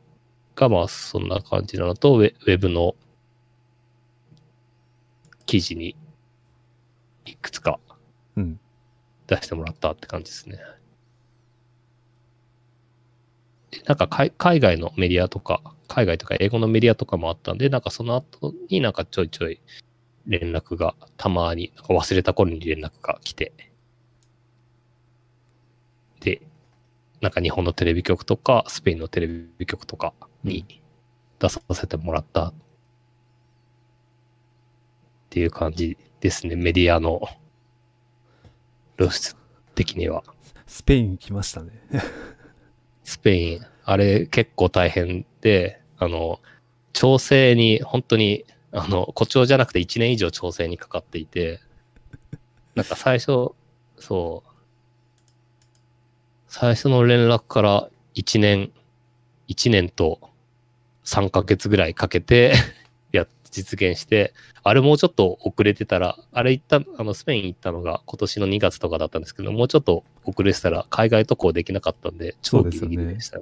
[0.55, 2.95] がまあそんな感じなのと、ウェウェブの
[5.45, 5.95] 記事に
[7.25, 7.79] いくつか
[8.35, 8.59] うん。
[9.27, 10.57] 出してもらったって感じですね。
[13.71, 19.59] でなんか海海外のメディアとか、海外とか英語のメディアとかもあったんで、なんかその後になんかちょいちょい
[20.25, 23.51] 連絡がたまに、なんか忘れた頃に連絡が来て、
[26.21, 26.41] で、
[27.19, 29.27] なんか日本のテレビ局とか、スペインのテレ
[29.57, 30.13] ビ局とか
[30.45, 30.81] に
[31.39, 32.53] 出させてもらったっ
[35.29, 37.21] ていう感じですね、メディアの
[38.97, 39.35] 露出
[39.75, 40.23] 的には。
[40.67, 41.73] スペイン来ましたね。
[43.03, 46.39] スペイン、あれ結構大変で、あの、
[46.93, 51.59] 調整に本当に、あの、誇張じゃなくて1年以上調整にかかっていて、
[52.73, 53.51] なんか最初、
[53.99, 54.49] そう、
[56.47, 58.71] 最初の連絡から1年、
[59.47, 60.19] 1年と
[61.05, 62.55] 3ヶ月ぐらいかけて、
[63.11, 64.33] や、実現して、
[64.63, 73.39] あれもうちょっと遅れてたら、あれ行った、あの、スペイン行ったのが今年の2月とかだったんですけど、もうちょっと遅れてたら海外渡航できなかったんで、超ギリギリでした。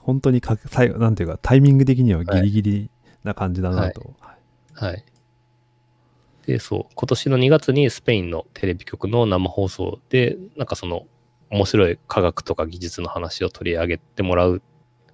[0.00, 2.90] 本当にか最後なんていうか、タイミング的にはギリギリ
[3.22, 4.00] な感じだなと。
[4.20, 4.30] はい
[4.80, 5.04] はい。
[6.46, 11.06] で、そう、今年の2月にスペインのテレビ局の生放送で、なんかその、
[11.50, 14.62] 面白い科学とか技術の話を取り上げてもらう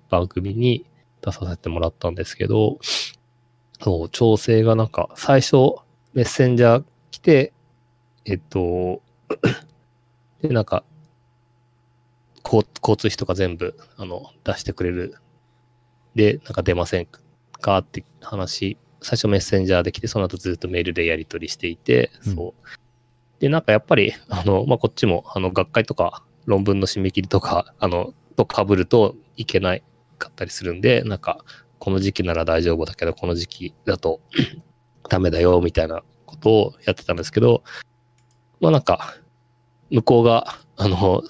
[0.08, 0.86] 番組に
[1.22, 2.78] 出させてもらったんですけど、
[3.80, 5.56] そう、調整がなんか、最初、
[6.14, 7.52] メッセンジャー来て、
[8.24, 9.02] えっと、
[10.42, 10.84] で、なんか、
[12.46, 15.16] 交交通費とか全部、あの、出してくれる。
[16.14, 17.08] で、なんか出ません
[17.60, 23.40] かって話、最初メッセンジャーで来て、その後ずっとメールでやり取りしていて、うんそう。
[23.40, 29.82] で、なんかやっぱり、あの、まあ、こっちも、あの、学会とか、論文の締め切りとか、あの、と被るといけない
[30.18, 31.44] かったりするんで、なんか、
[31.78, 34.20] この時期なら大丈夫だけど、この時期だと
[35.10, 37.62] ダメだよ、みたいなことをやってたんですけど、
[38.60, 39.14] まあなんか、
[39.90, 41.22] 向こうが、あの、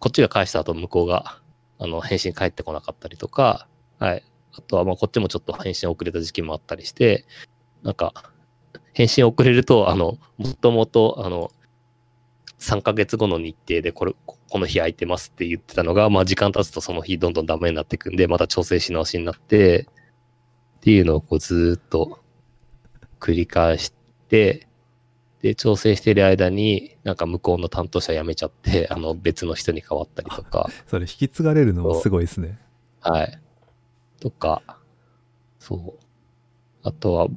[0.00, 1.38] こっちが返した後、向こうが、
[1.78, 4.24] あの、返信返ってこなかったりとか、はい。
[4.52, 7.26] あとは、まあこっちもちょっと返信遅れた時期もあったりして、
[7.82, 8.14] なんか、
[8.94, 11.52] 返信遅れると、あの、もともと、あの、
[12.58, 19.86] 3ヶ月後の日程でこれ、この日空いてますって言ってたのが、まあ時間経つとその日どんどんダメになっていくんで、また調整し直しになって、
[20.78, 22.20] っていうのをこうずっと
[23.18, 23.92] 繰り返し
[24.28, 24.66] て、
[25.42, 32.58] で、調整してる間に、なんか向こうの担当者辞めちゃって、あの別の人に変わったりとか、 それ引き継がれるのもすごいですね。
[33.00, 33.40] はい。
[34.20, 34.62] とか、
[35.58, 36.04] そう。
[36.82, 37.28] あとは、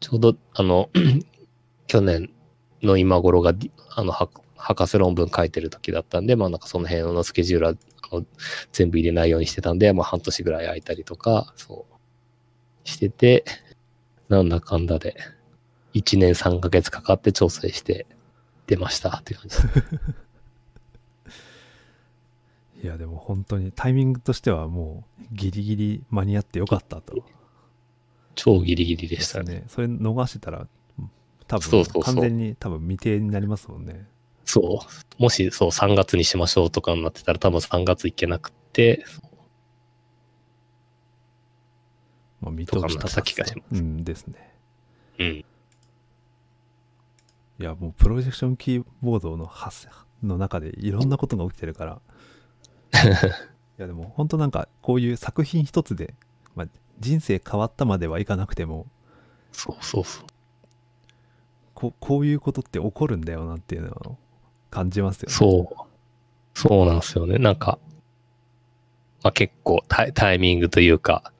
[0.00, 0.90] ちょうど、あの、
[1.86, 2.30] 去年
[2.82, 3.54] の今頃が、
[3.90, 7.74] あの、は博士論文書いてる時だったんで、まあなんかその辺のスケジュールは
[8.10, 8.26] あの
[8.72, 11.86] 全部入れないようにしてたんで、まあ半年ぐらい空いたりとか、そ
[12.84, 13.44] う、してて、
[14.28, 15.16] なんだかんだで、
[15.96, 18.06] 1年3ヶ月かかって調整して
[18.66, 19.68] 出ましたっていう感じです。
[22.84, 27.24] いや、でも本当にタイミングとしてはもうギリギリ間に合ってよかったと。
[28.34, 29.54] 超ギリギリででしたね。
[29.60, 29.64] ね。
[29.68, 30.68] それ逃してたら、
[31.48, 34.06] 多分完全に多分未定になりますもんね。
[34.44, 34.80] そ
[35.18, 35.22] う。
[35.22, 39.04] もし、そう、3月にしましょうとかになってたら、多分3月行けなくて、
[42.40, 44.54] まあ、見通した気がしますうんですね。
[45.18, 45.44] うん。
[47.58, 49.88] いや、もうプロジェクションキーボードの発
[50.22, 52.00] の中でいろんなことが起きてるから。
[53.78, 56.14] いや、でも本当なんかこういう作品一つで、
[56.54, 58.86] まあ、人生変わったまではいかなくても、
[59.52, 60.26] そうそうそう。
[61.74, 64.18] ここういうことって起こるんだよなっていうのを
[64.70, 65.34] 感じますよね。
[65.34, 65.86] そう。
[66.54, 67.38] そうなんですよね。
[67.38, 67.78] なんか、
[69.22, 71.32] まあ結構タイタイミングというか、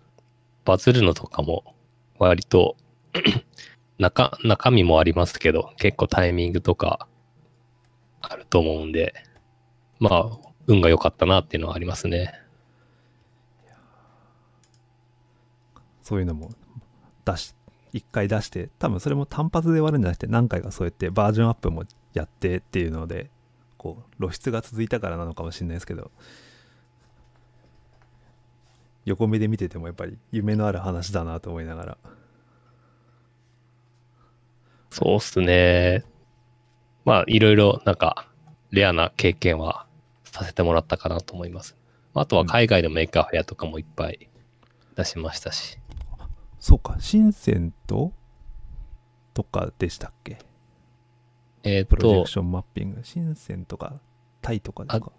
[0.64, 1.74] バズるのとかも
[2.18, 2.76] 割と
[3.99, 7.09] 中、中身もありますけど、結構タイミングとか
[8.20, 9.14] あると思うんで、
[9.99, 12.34] まあ、運が良かったなっていうのはありますね。
[16.03, 16.51] そういうのも
[17.24, 17.55] 出し、
[17.92, 23.30] 一回出して、多分それも単発で終わるんじゃなくて、何回かそうやってバージョンアップもやってっていうので、
[23.78, 26.11] こう、露出が続いたからなのかもしれないですけど、
[29.05, 31.99] 横目で見ててもやっぱり夢のある話だなと思いながら。
[34.97, 36.05] そうっすね。
[37.05, 38.30] まあ、いろいろ、なんか、
[38.70, 39.86] レアな経験は
[40.24, 41.76] させてもらったかなと思います。
[42.14, 44.30] あとは海外のメーカーフェアとかもいっぱい
[44.94, 45.76] 出しましたし。
[46.59, 48.11] そうか、深センと
[49.34, 50.38] とかでしたっけ？
[51.62, 53.03] えっ、とプロジェク、ションマッピング。
[53.05, 54.01] 深センとか
[54.40, 55.12] タイとかですか？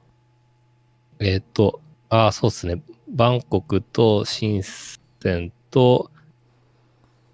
[1.20, 2.82] えっ、と、ああ、そうっすね。
[3.08, 6.17] バンコクと深センと、あ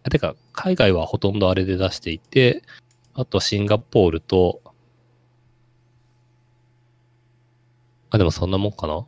[0.09, 2.63] てか、海外はほとんどあれで出していて、
[3.13, 4.61] あとシンガポールと、
[8.09, 9.05] あ、でもそんなもんかな？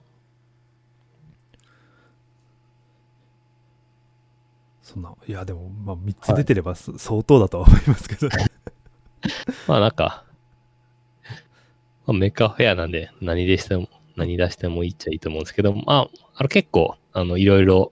[4.82, 8.30] そんな、いやでも、まあ3つ出てればす相当だとは思いますけど。
[9.68, 10.24] まあなんか、
[12.06, 17.92] まあ、メーカーフェアなんで何でしても、何出してもいいっちゃいいと思うんですけど、まあ、あの結構、あの、いろいろ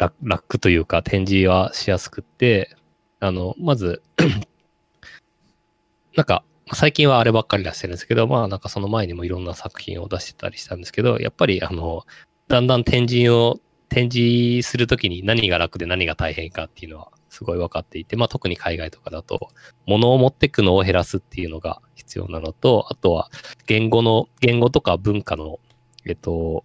[0.00, 2.74] 楽、楽というか展示はしやすくって、
[3.20, 4.02] あの、まず、
[6.16, 6.42] なんか、
[6.72, 12.06] 最近はあればっかり出してるんですけど、まあなんかその前にもいろんな作品を出してたりしたんですけど、やっぱりあの、
[12.48, 19.50] だんだん展示を、展示するときに何が楽で何が大変かっていうのはすごい分かっていて、まあ特に海外とかだと、
[19.84, 23.30] 物を持ってくのを減らすっていうのが必要なのと、あとは
[23.66, 25.58] 言語の、言語とか文化の、
[26.06, 26.62] えっと、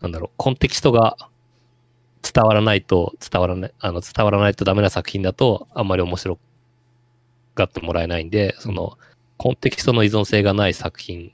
[0.00, 1.16] なんだろう、コンテキストが
[2.32, 6.38] 伝わらないと、伝わらない、あの、伝わらないとダメな作品だと、あんまり面白
[7.54, 8.98] がってもらえないんで、その、
[9.36, 11.32] コンテキストの依存性がない作品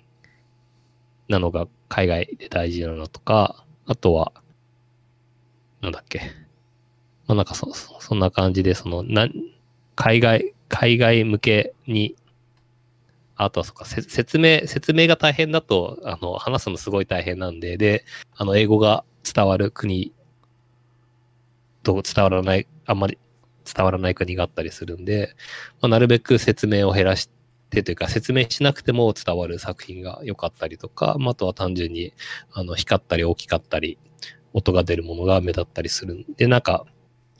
[1.29, 4.33] なのが海外で大事なのとか、あとは、
[5.81, 6.21] なんだっけ。
[7.27, 9.29] まあなんかそ、そそんな感じで、その、な、
[9.95, 12.17] 海外、海外向けに、
[13.37, 20.13] あとはそっか、説明、説明が大変だと、あの、話すのすごい大変なんで、で、あの、英語が伝わる国
[21.83, 23.19] と伝わらない、あんまり
[23.65, 25.35] 伝わらない国があったりするんで、
[25.81, 27.31] まあ、なるべく説明を減らし
[27.71, 32.13] てというか、説明しなくても伝わる作品が良かったりとか、まあ、あとは単純に、
[32.53, 33.99] あの、光ったり大きかったり、
[34.53, 36.85] 音が出るものが目立ったりするんで、なんか、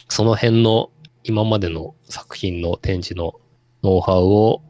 [0.09, 0.91] その辺の
[1.25, 3.41] 今までの作品の展示の
[3.83, 4.63] ノウハウを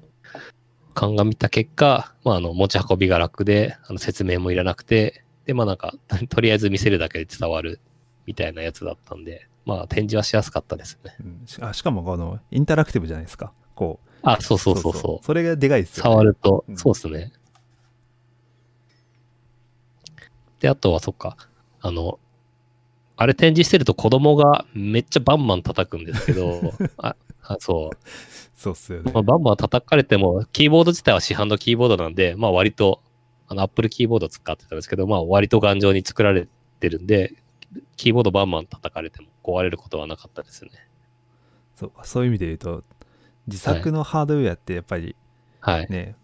[0.94, 5.94] 鑑みた結果、まあ、あの、持ち運びが楽で、あの、説明もいらなくて、で、まあなんか、
[6.28, 7.80] とりあえず見せるだけで伝わる
[8.26, 11.16] みたいなやつだったんで、まあ展示はしやすかったですね。
[11.20, 13.52] うんしあしかもこのインタラクティブじゃないですか。
[13.74, 14.08] こう。
[14.22, 15.24] あ、そうそうそうそう。
[15.24, 16.10] それがでかいですよ、ね。
[16.10, 17.32] 触るとう、んそうですね。
[20.60, 21.36] で、あとはそっか、
[21.80, 22.20] あの、
[23.16, 28.08] あれ展示してると子供がめっちゃバンバン叩くんですけど、 ああそう。
[28.54, 29.20] そうっすよねま。
[29.20, 33.00] あ、バンバン叩かれても、キーボード自体は市販のキーボードなんで、まあ割と、
[33.48, 36.48] あの、Apple キーボード使ってたんですけど、まあ割と頑丈に作られ
[36.78, 37.34] てるんで、
[37.96, 40.70] キーボードバンバン叩かれても壊れることはなかったですね。
[41.76, 42.84] そうかそういう意味で言うと
[43.46, 45.16] 自作のハードウェアってやっぱり
[45.60, 45.88] はい。
[45.88, 46.16] ね、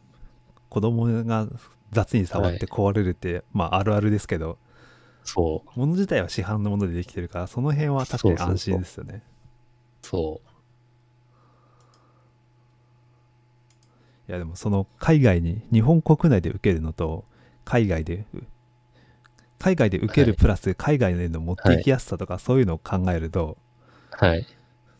[0.68, 1.48] 子供が
[1.92, 4.58] 雑に触って壊れるって、まああるあるですけど
[5.24, 5.70] そう。
[5.78, 9.22] 物自体は市販のものでできてるからその辺は確かに安心ですよね
[10.02, 10.48] そう。
[14.28, 17.24] いやでもその海外に日本国内で受けるのと
[17.64, 18.42] 海外でう
[19.58, 23.58] 海外で受けるプラス海外への持っていきやすさとかそういうのを考えると、
[24.10, 24.46] はい。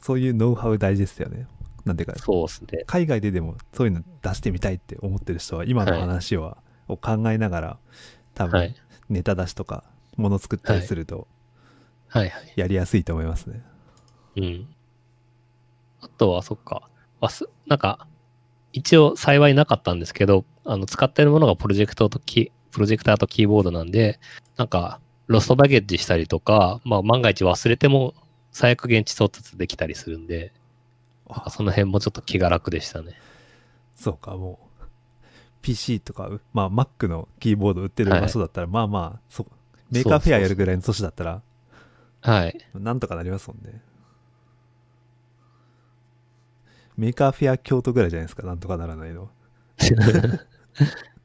[0.01, 1.47] そういうノウハウ大事ですよね
[1.85, 2.85] なんていうかそうですね。
[2.87, 7.79] 海外ででもそういうの出してみたいって思ってる人は今の話は、を考えながら
[8.35, 8.75] 多分はい。
[9.09, 9.85] ネタ出しとか
[10.17, 11.27] もの作ったりすると
[12.09, 12.53] はいはい。
[12.57, 13.63] やりやすいと思いますね、
[14.37, 14.69] うん。
[16.01, 16.89] あとは、そっか。
[17.21, 18.07] わす、なんか、
[18.73, 24.19] 一応幸いなかったんですけど、あの、使ってるものがプロジェクトとキ、プロジェクターとキーボードなんで、
[24.57, 28.15] なんか、ロストバゲッジしたりとか、まあ、万が一忘れても、
[28.51, 30.53] 最悪現地調達できたりするんで、
[31.51, 33.13] その辺もちょっと気が楽でしたね。
[33.95, 34.85] そうかもう。
[35.61, 39.47] PC とか、まあ、Mac のキーボード売ってる場所だったら、まあまあそ
[39.91, 41.43] メーカーフェアやるぐらいの都市だったら。
[42.21, 42.59] はい。
[42.75, 43.83] なんとかなりますもんね。
[46.97, 49.31] メーカーフェア京都ぐらいじゃないですかなんとかならないの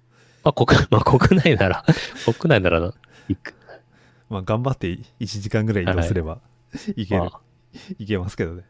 [0.43, 1.85] まあ、国、 まあ、国内なら、
[2.25, 2.93] 国内ならな、
[3.29, 3.55] いく。
[4.29, 5.05] まあ頑張って1
[5.41, 6.39] 時間ぐらい移動すれば
[6.95, 7.41] いける、まあ。
[7.97, 8.63] いけますけどね。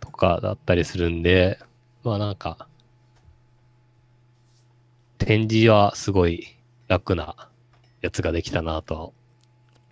[0.00, 1.58] とかだったりするんで、
[2.02, 2.66] まあなんか、
[5.18, 6.56] 展示はすごい
[6.88, 7.48] 楽な
[8.00, 9.10] やつができたなとは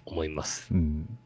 [0.05, 0.69] 思います。
[0.73, 1.19] うん。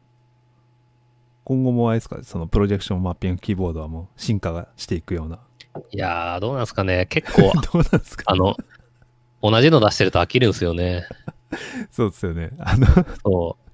[1.43, 5.39] 今後もあれですかそのプロジェクションマッピングキーボードはもう進化がしていくような
[5.91, 7.05] いやー、どうなんですかね。
[7.07, 8.55] 結構、 どうなんですかあの、
[9.41, 11.07] 同じの出してると飽きるんですよね。
[11.91, 12.87] そうですよねあの
[13.23, 13.57] そ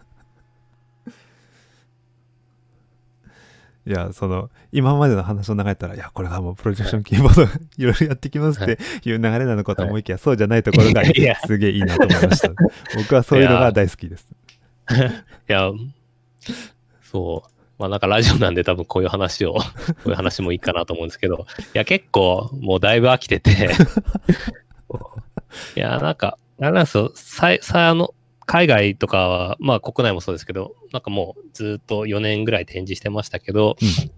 [3.87, 7.43] いや、その、今までの話の流れたら、いや、これがもうプロジェクションキーボード
[7.77, 8.77] いろいろやってきますって
[9.09, 11.03] いう流れなのかと思いきや、そうじゃないところが
[11.47, 12.49] すげえいいなと思いました。
[12.95, 14.27] 僕はそういうのが大好きです。
[14.91, 14.93] う。
[14.93, 14.97] い
[15.47, 15.71] や、
[17.01, 17.60] そう。
[17.81, 19.61] まあなんかラジオなんで多分こういう話を、 こ
[20.05, 23.71] ういう話もいいかなと思うんですけど、いや結構もうだいぶ飽きてて、
[25.75, 28.13] いやなんか、あれなんですよ、さい、さあの、
[28.45, 34.11] 海外とかは、まあ国内もそうですけど、なんかもうずっと4年ぐらい展示してましたけど、うん。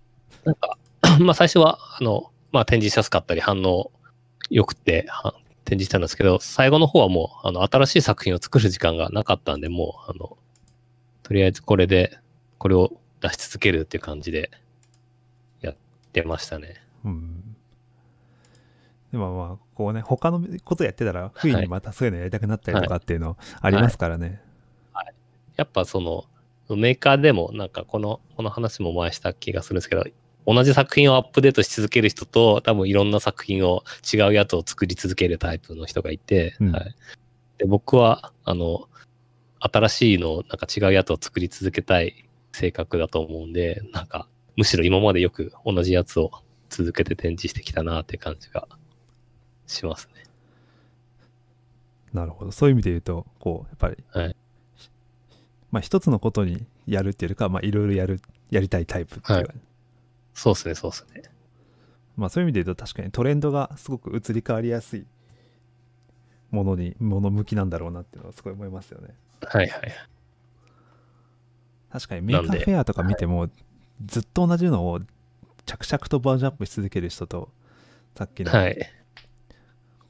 [0.44, 0.78] なんか、
[1.24, 3.92] まあ最初は、あの、まあ展示しやすかったり反応
[4.50, 10.38] 良くては展示したんですけど、最後の方はもう、あの、新しい作品を作る時間がなかったんで、もう、あの、
[11.24, 12.20] とりあえずこれで、
[12.58, 12.92] これを
[13.24, 14.52] 出し続けるっていう感じで
[15.62, 15.76] やっ
[16.12, 16.76] てましたね。
[17.06, 17.56] うん。
[19.12, 24.42] でもまあ、こうね、他のことやってたら、不意にまたそういうのやりたくなったりとかっていうのありますからね。
[25.56, 26.26] やっぱその、
[26.76, 30.04] メーカーでもなんかこの、この話も前した気がするんですけど、
[30.46, 36.96] 同じ作品をアップデートし続ける人と、多分いろんな作品を違うやつを作り続けるタイプの人がいて、うんはい。
[37.60, 38.90] で、僕は、あの、
[39.60, 42.23] 新しいのをなんか違うやつを作り続けたい
[42.54, 46.32] 性格だと思うんで、なんか、むしろ今までよく同じやつを
[46.70, 48.68] 続けて展示してきたなって感じが
[49.68, 50.24] しますね。
[52.14, 52.52] なるほど。
[52.52, 54.36] そういう意味で言うと、こう、やっぱり、はい
[55.72, 59.48] まあ一つのことにやるっていうかは、まあいろいろやる、やりたいタイプっていうか、はい
[60.36, 61.24] そうですね、そうですね。
[62.16, 65.06] まあそういう意味で言うと確かにトレンドがすごく移り変わりやすい
[66.52, 69.16] ものに、もの向きなんだろうなっていうのはすごい思いますよね。
[69.42, 69.92] はいはい。
[71.94, 73.50] 確かにメーカーフェアとか見ても、
[74.04, 75.00] ずっと同じのを
[75.68, 77.52] 着々とバージョンアップし続ける人と、
[78.18, 78.90] さっきの、はい。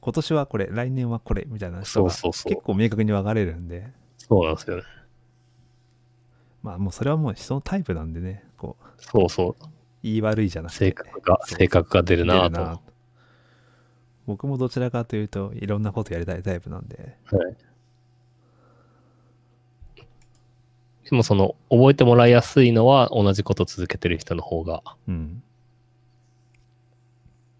[0.00, 2.56] 今年はこれ、来年はこれみたいな人が結。
[2.62, 4.82] 構明確に分かれるんで、そうなんですよね。
[6.62, 9.64] まあもうそれはもう人のタイプなんでね、こう、そうそう。
[10.02, 12.80] 言い悪いじゃなくて、性格が、性格が出るなと。
[14.26, 17.56] 僕もどちらかというといろんなことやりたいタイプなんではい。
[21.10, 25.42] でもその、覚えてもらいやすいのは同じこと続けてる人の方がうん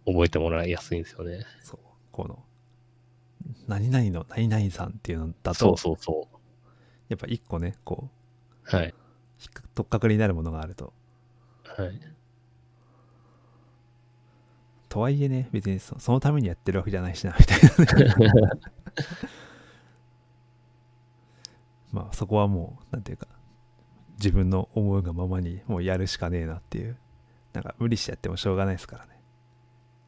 [0.06, 1.44] 覚えてもらいやすいんですよね。
[1.62, 1.78] そう
[2.12, 2.42] この
[3.66, 6.28] 何々の何々さんっていうのだとそうそうそ
[7.08, 8.10] やっぱ一個ねこ
[8.70, 8.76] うう。
[8.76, 8.94] はい。
[9.40, 10.92] 引っかかかりになるものがあると
[11.64, 12.00] はい。
[14.88, 17.68] とはいえね別にそそのためにやってるわけじゃないしなみたいな
[18.18, 18.30] ね
[21.92, 23.26] まあそこはもうなんていうか
[24.24, 26.96] 自分の思うがままにもうやるしかねえなっていう
[27.52, 29.14] なんか無理してやってもしょうがないですからね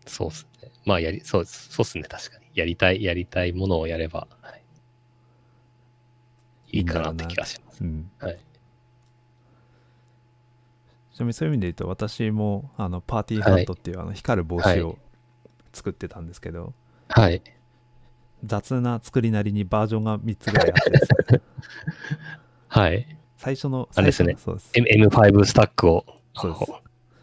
[0.07, 0.71] そうですね。
[0.85, 1.45] まあ、やり、そう。
[1.45, 2.05] そうですね。
[2.05, 2.47] 確かに。
[2.55, 4.29] やりたい、やりたいものをやれば。
[4.41, 4.63] はい。
[6.79, 7.83] いいかなって気がします。
[7.83, 8.11] うん。
[8.19, 8.39] はい。
[11.13, 14.99] ちなみにそういう意味で言うと、私もあのパーティーハットっていうあの光る帽子を
[15.73, 16.73] 作ってたんですけど、
[17.09, 17.43] はい。
[18.45, 21.41] 雑な作りなりにバージョンが3つぐらいあってですね
[22.69, 23.16] はい。
[23.37, 24.71] 最初の、あれですねそうです。
[24.75, 26.73] M- M5 スタックをそうです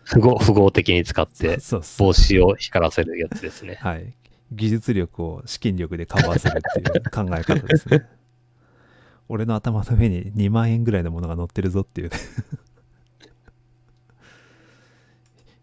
[0.05, 1.57] 符号符号的に使って。
[1.97, 3.76] 帽子を光らせるやつですね。
[3.82, 4.14] はい。
[4.51, 8.05] 技術力を資金力でカバーするっていう考え方ですね。
[9.30, 12.18] 俺の頭の上に2万円ぐらいのものが乗ってるぞっていうね。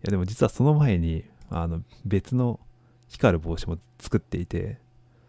[0.03, 2.59] いやでも実はその前にあの別の
[3.09, 4.79] 光る帽子も作っていて、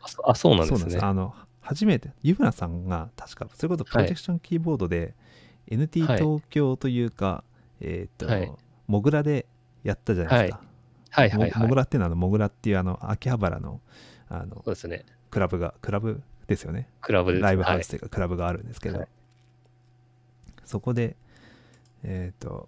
[0.01, 0.99] あそあ、そうなんですね。
[1.01, 1.35] あの
[1.71, 5.13] 初めて湯村さんが確かそれこそプロジェクションキーボードで
[5.69, 6.17] NT はい。
[6.17, 7.45] 東京というか、
[7.79, 8.51] えっ、と、はい。
[8.87, 9.45] モグラで
[9.83, 10.59] やったじゃないですか。
[11.11, 11.29] はい。
[11.29, 11.53] はいはい。
[11.55, 13.79] モグラっていうのはモグラっていうあの秋葉原の
[14.27, 15.05] あのそうですね。
[15.29, 16.89] クラブがクラブですよね。
[16.99, 19.07] クラブライブハはいウスというかクラブがあるんですけど、はい。
[20.65, 21.15] そこで
[22.03, 22.67] えっ、と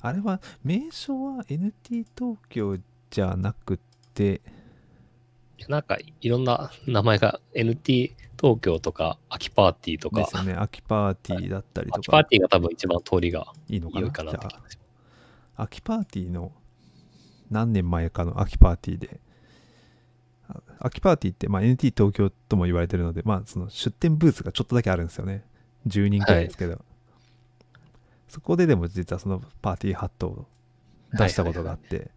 [0.00, 2.78] あれは名称は NT 東京
[3.10, 3.78] じゃなく
[4.14, 4.40] て
[5.68, 10.20] なんかいろんな名前が NT 東京とか秋パーティーとか。
[10.20, 10.54] です、よね。
[10.54, 14.10] 秋パーティーだったりと秋パーかティーが多分一番通りがいいのかな？
[14.10, 14.78] かなってじゃあ気がします。
[15.56, 16.52] 秋パーティーの
[17.50, 19.20] 何年前かの秋パーティーで。
[20.48, 25.44] あ秋パーティーって、まあ、NT 東京とも言われてるので、まあ、その出店ブースがちょっとだけあるんですよね。
[25.86, 26.82] 10人くらいですけど、
[28.28, 30.46] そこででも実はそのパーティーハットを
[31.12, 32.10] 出したことがあって、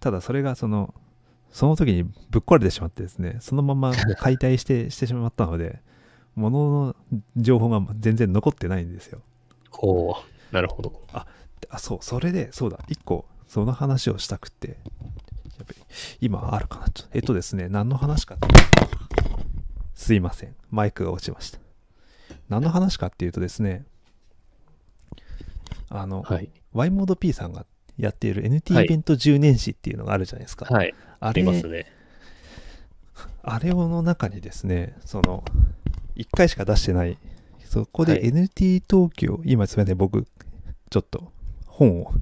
[0.00, 0.94] ただそれがその
[1.52, 5.80] その時にぶっ壊れてしまってですねそのまま 解体してしてしまったので
[6.34, 6.96] 物の
[7.36, 9.20] 情報が全然残ってないんですよ
[9.70, 10.16] ほ
[10.50, 11.02] う、なるほど。
[11.12, 11.26] あ
[11.78, 14.74] そうそれでそうだ一個その話をしたくってや
[15.64, 15.76] っぱり
[16.20, 18.46] 今あるかなちょえっとですね何の話かって
[19.94, 21.58] すいませんマイクが落ちました
[22.48, 23.86] 何の話かっていうとですね
[25.88, 26.50] あの、はい。
[26.72, 27.64] Y モード P さんが
[27.98, 30.94] やっている NT はいイベント10年史っていうのがあるじゃないですか、はい。
[31.20, 31.86] ありますね。
[33.42, 35.44] あれの中にですね、その、
[36.16, 37.18] 1回しか出してない、
[37.64, 38.22] そこではい。
[38.32, 40.26] NT 東京、今すみません、僕、
[40.90, 41.32] ちょっと
[41.66, 42.12] 本を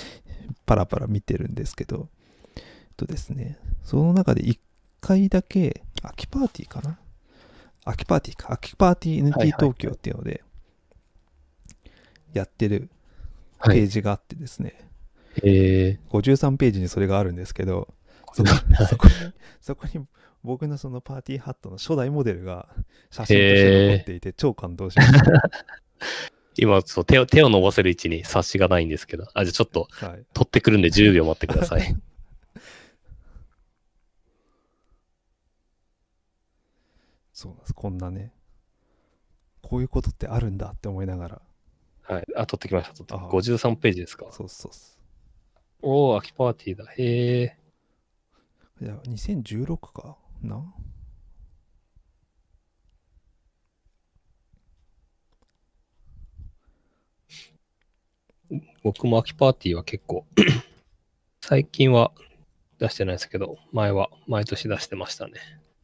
[0.66, 2.08] パラパラ見てるんですけど、
[2.96, 4.58] とですね、その中で1
[5.00, 6.98] 回だけ、秋パーティーかな？
[7.84, 10.42] 秋パーティーか、秋パーティーはいはい NT 東京っていうので、
[12.32, 12.90] やってる
[13.58, 13.76] はい。
[13.76, 14.88] ページがあってですね、
[15.42, 17.92] え53ページにそれがあるんですけど、
[18.32, 19.14] そこー、 そこに、
[19.60, 20.06] そこに
[20.42, 22.68] 僕のそのパーティーハットの初代モデルが
[23.10, 25.12] 写真として残っていて超感動しまし
[26.56, 30.08] 今そう手を、手を伸ばせる位置に冊子がないんですけど、あ、じゃあちょっとた。
[30.10, 30.24] はい。
[30.34, 31.82] 取ってくるんで10秒待ってください。
[37.32, 37.74] そうなんです。
[37.74, 38.32] こんなね、
[39.62, 41.40] こういうことってあるんだって思いながら。
[42.02, 42.26] はい。
[42.36, 42.94] あ、取ってきました。
[42.94, 44.26] 取ってあ53ページですか。
[44.30, 44.92] そうそうそ
[45.80, 46.84] おお、秋パーティーだ。
[46.92, 47.56] へえ。
[48.82, 48.84] う。
[48.84, 50.74] いや、2016かな？
[58.82, 60.26] 僕も秋パーティーは結構、
[61.40, 62.12] 最近は
[62.78, 65.34] 出してないですけど、前は毎年出してましたね。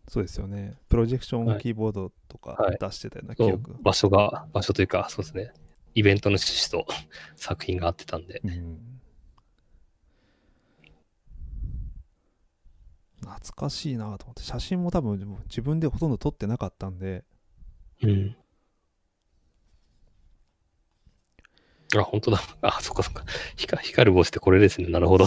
[0.09, 0.75] そうですよね。
[0.89, 3.77] プロジェクショはいンキーボードとかはい出してたような記憶。
[3.83, 5.53] 場所が、場所というか、そうですね。
[5.95, 6.91] イベントの趣旨と
[7.37, 8.41] 作品が合ってたんで。
[8.45, 8.98] うん
[13.21, 17.25] 懐かしいなと思って写真も多分自分でほとんど撮ってなかったんで
[18.03, 18.37] うん。
[21.97, 22.41] あ、本当だ。
[22.63, 23.25] あ、そっかそっか。
[23.57, 24.89] 光光る帽子ってこれですね。
[24.89, 25.27] なるほど。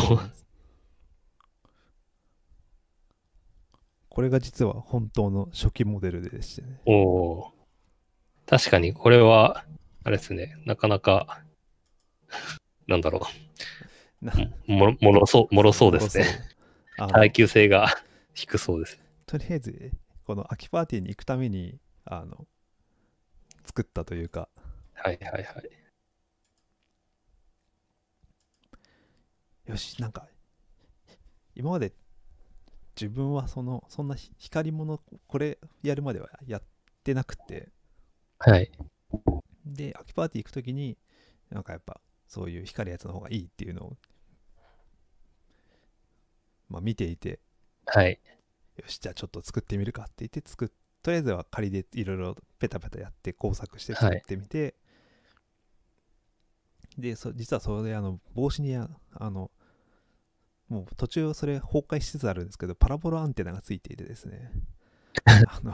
[4.10, 6.82] これが実は本当の初期モデルでしてね。
[6.86, 7.54] おお。
[8.46, 9.64] 確かに、これは、
[10.04, 10.56] あれですね。
[10.66, 11.42] なかなか、
[12.88, 13.22] なんだろ
[14.22, 14.34] な
[14.68, 14.72] う。
[14.72, 16.26] もろ、もろそう、もろそうですね。。
[17.08, 17.88] 耐久性が
[18.34, 19.00] 低そうです。
[19.26, 19.92] とりあえず、
[20.26, 22.48] この秋パーティーに行くために、あの、
[23.66, 24.50] 作ったというか、
[24.94, 25.70] はいはいはい。
[29.70, 30.28] よし、なんか、
[31.56, 31.94] 今まで
[33.00, 36.64] 自分はその、そんなひ光り物、これやるまではやっ
[37.04, 37.70] てなくて、
[38.40, 38.72] はい。
[39.66, 40.98] で、秋パーティー行くときに、
[41.50, 43.98] なんかやっぱ、そういう光るやつの方がいいっていうのを、
[46.72, 47.40] まあ見ていて、
[47.86, 48.20] はい。
[48.78, 50.70] よし、じゃあちょっと作ってみるかって言って作っ、
[51.04, 54.76] とりあえずは仮でいろいろペタペタやって工作して作ってみて、
[56.98, 59.52] で、そ実はそれ、あの、帽子にあ、あの、
[60.70, 64.52] もう途中それ崩壊しつつあるんですけど、パラボラアンテナがついていてですね、
[65.26, 65.74] あの、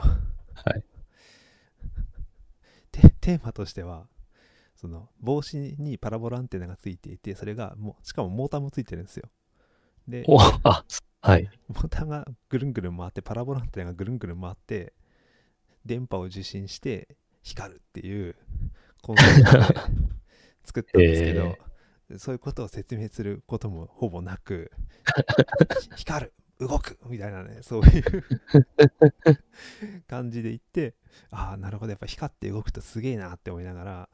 [0.76, 0.84] い。
[3.20, 4.08] テーマとしては
[4.74, 9.28] その帽子にパラボラアンテナがついていてそれがもうしかもモーターもついてるんですよ
[10.08, 10.24] で
[11.20, 11.50] はい。
[11.68, 14.94] モーターがぐるんぐるん回ってパラボラアンテナがぐるんぐるん回って
[15.84, 18.36] 電波を受信して光るっていう
[19.02, 19.64] コンセプトで
[20.64, 24.70] 作ったんですけど、そういうことを説明することもほぼなく
[25.96, 28.24] 光る動くみたいなねそういう
[30.08, 30.94] 感じで言って
[31.30, 34.08] ああなるほどやっぱ光って動くとすげえなって思いながら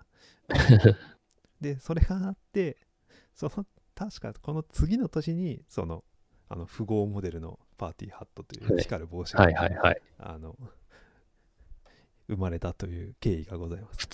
[1.60, 2.76] でそれがあって
[3.34, 6.04] その確かこの次の年にその
[6.48, 10.00] あの符号モデルのパーティーハットというはい光る帽子が、はいはいはい。
[10.18, 10.56] あの
[12.28, 14.08] 生まれたという経緯がございます。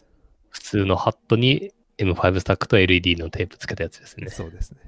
[0.51, 4.29] 普通のハットに M5 スタックと LED のテープつけたやつですね。
[4.31, 4.79] そうですね。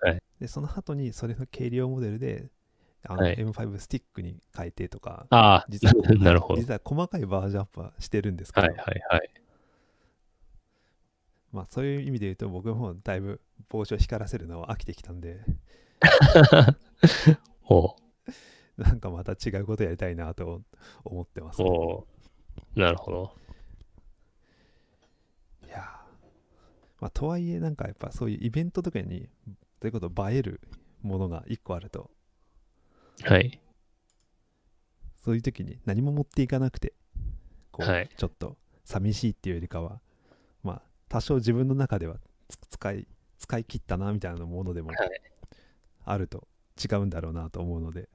[0.00, 2.50] はいでその後にそれの軽量モデルで
[3.04, 6.60] あのはい M5 スティックに変えてとか、あ実はあ、 なるほど。
[6.60, 9.30] 実は細かいバージョンアップはしてるんですけど、はいはいはい。
[11.52, 15.44] まあそういう意味で言うと僕もだいぶ帽子を光らせるのは飽きてきたんで。
[17.68, 17.96] お
[18.76, 20.62] なんかまた違うことやりたいなと
[21.04, 22.06] 思ってます、お
[22.74, 23.36] なるほど。
[25.66, 25.80] いやー。
[27.00, 29.28] まあとはいえなんかやっぱそういうイベントとかに
[29.80, 30.60] そういうこと映える
[31.02, 32.10] ものが一個あると。
[33.22, 33.60] はい。
[35.18, 36.94] そういう時に何も持っていかなくて
[37.70, 38.08] こう、はい。
[38.16, 40.00] ちょっと寂しいっていうよりかはまあ
[41.12, 42.16] 多少自分の中では
[42.48, 43.06] つ使い
[43.38, 44.98] 使い切ったなみたいなものでもはい
[46.06, 46.48] あると
[46.82, 48.08] 違うんだろうなと思うので、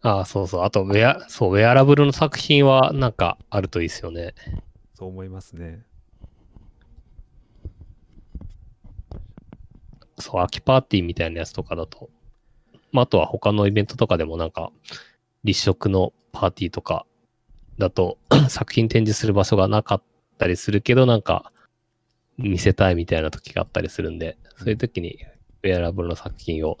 [0.00, 0.62] ああ、そうそう。
[0.62, 4.34] あと、ウェア、そう、ウェアラブルの作品はなんかあるといいですよね。
[4.94, 5.82] そう思いますね
[10.18, 12.08] そう、秋パーティーみたいなやつとかだと。
[12.92, 14.70] まあ、あとは他のイベントとかでもなんか、
[15.42, 17.04] 立食のパーティーとか
[17.78, 18.16] だと、
[18.48, 20.02] 作品展示する場所がなかっ
[20.38, 21.52] たりするけど、なんか、
[22.38, 25.18] 見せたいみたいな時があったりするんで、そういう時に、
[25.62, 26.76] ウェアラブルの作品を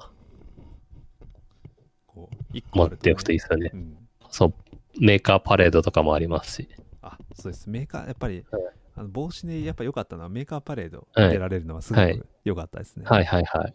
[2.06, 3.70] こう持っておくといいですよね。
[3.72, 3.96] うん、
[4.30, 4.54] そう、
[5.00, 6.68] メーカーパレードとかもありますし。
[7.02, 7.68] あそうです。
[7.68, 8.62] メーカーやっぱり、はい。
[8.96, 11.30] あの帽子でやっぱ良かったのはメーカーパレードはい。
[11.30, 12.18] 出られるのはすごはい。
[12.18, 13.72] く良かったですね、はいはいはい。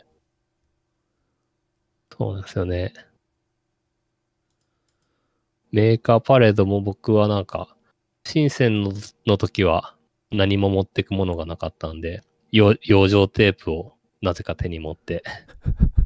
[2.17, 2.93] そうなんですよね。
[5.71, 7.75] メーカーパレードも僕はなんか、
[8.23, 8.91] 深センの
[9.27, 9.95] の時は
[10.31, 15.23] 何も持ってくものがなかったんで、よ養生テープをなぜか手に持って、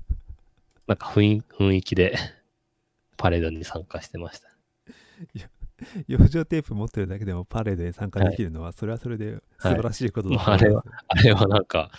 [0.87, 2.17] なんか雰囲雰囲気で
[3.17, 4.49] パレードに参加してました。
[6.07, 11.91] 養生テープ持ってるだけでもパレードに参加できるのは、それはそれで素晴らしいことだと思いはいまあれはなんか、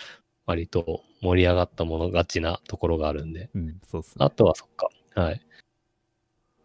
[0.46, 4.30] 割と盛り上がったもの勝ちなところがあるんで、うん、そうっすねあ。
[4.30, 4.88] とはそっか。
[5.14, 5.40] はい。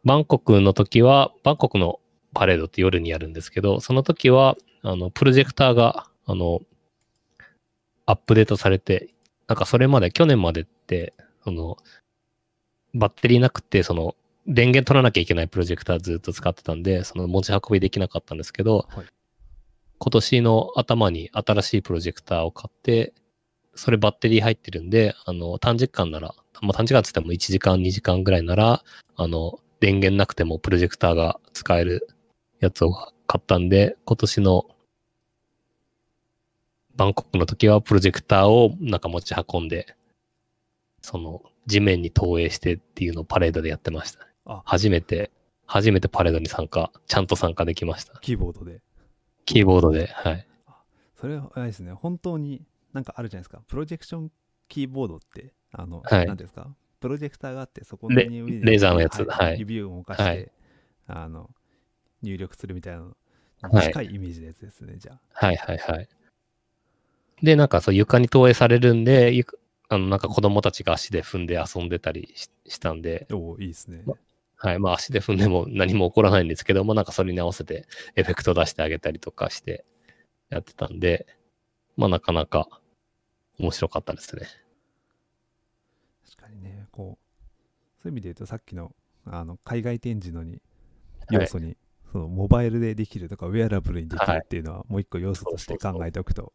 [0.04, 2.00] バンコクの時は、バンコクの
[2.34, 6.62] パレードって夜にやるんですけど、その時は、あの、プロジェクターが、あの、
[8.06, 9.10] アップデートされて、
[9.48, 11.14] なんかそれまで、去年までって、
[11.44, 11.78] その、
[12.94, 14.16] バッテリーなくて、その、
[14.48, 19.06] 電源取らなきゃいけないプロジェクターずっと使ってたんで、その持ち運びできなかったんですけど、はい。
[20.00, 23.14] 今年の頭に新しいプロジェクターを買って、
[23.76, 28.84] それバッテリー入ってるんで、あの、短時間なら、まあ、短時間って言っても1時間、2時間ぐらいなら、
[29.16, 32.08] あの、電源なくてもプロジェクターが使える
[32.60, 32.92] やつを
[33.28, 34.66] 買ったんで、今年の
[36.96, 39.96] バンコクの時はプロジェクターをなんか持ち運んで、
[41.02, 44.28] その地面に投影してっていうのをパレードでやってました。
[44.46, 45.32] あ初めて、
[45.66, 48.20] 初めてパレードに参加、ちゃんと参加できました。
[48.20, 48.82] キーボードで。
[49.46, 50.48] キーボードで、はい。
[51.16, 53.62] それはあれですね、本当になんかあるじゃないですか。
[53.68, 54.32] プロジェクション
[54.68, 56.68] キーボードって、あの、はいなんていうんですか、
[57.00, 60.52] プロジェクターがあって、そこレに指でレーザーのやつはい指を動かして、はい
[61.08, 61.50] あの、
[62.22, 63.16] 入力するみたいなの
[63.62, 66.08] はい近いイメージのやつですね、じゃはいはいはい。
[67.42, 69.46] で、なんかそう床に投影されるんで、ゆ
[69.90, 73.36] あのなんか子供たちが足で踏んで遊んでたりししたんで、あ。
[73.36, 74.04] おおいいですね。
[74.56, 74.80] はい。
[74.80, 79.86] まあ足で踏んでも何も起こらないんですけども、なんかそれに合わせてエフェクト出してあげたりとかして
[80.50, 81.26] やってたんで、
[81.98, 82.68] まあなかなか
[83.58, 84.44] 面白かったですね。
[86.30, 88.94] 確かにね、こう、そういう意味で言うと、さっきの
[89.26, 91.78] あの海外展示のにはい要素に、
[92.12, 96.54] そのモバイルでできるとか、ウェアラブルにできるはいっていうのは、もう一個要素として考えておくと。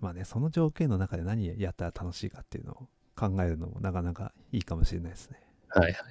[0.00, 5.38] まあね、その条件の中で何やったら楽しいかっていうのを考えるのもなかなかいいかもしれないですね。
[5.68, 6.02] はいはい。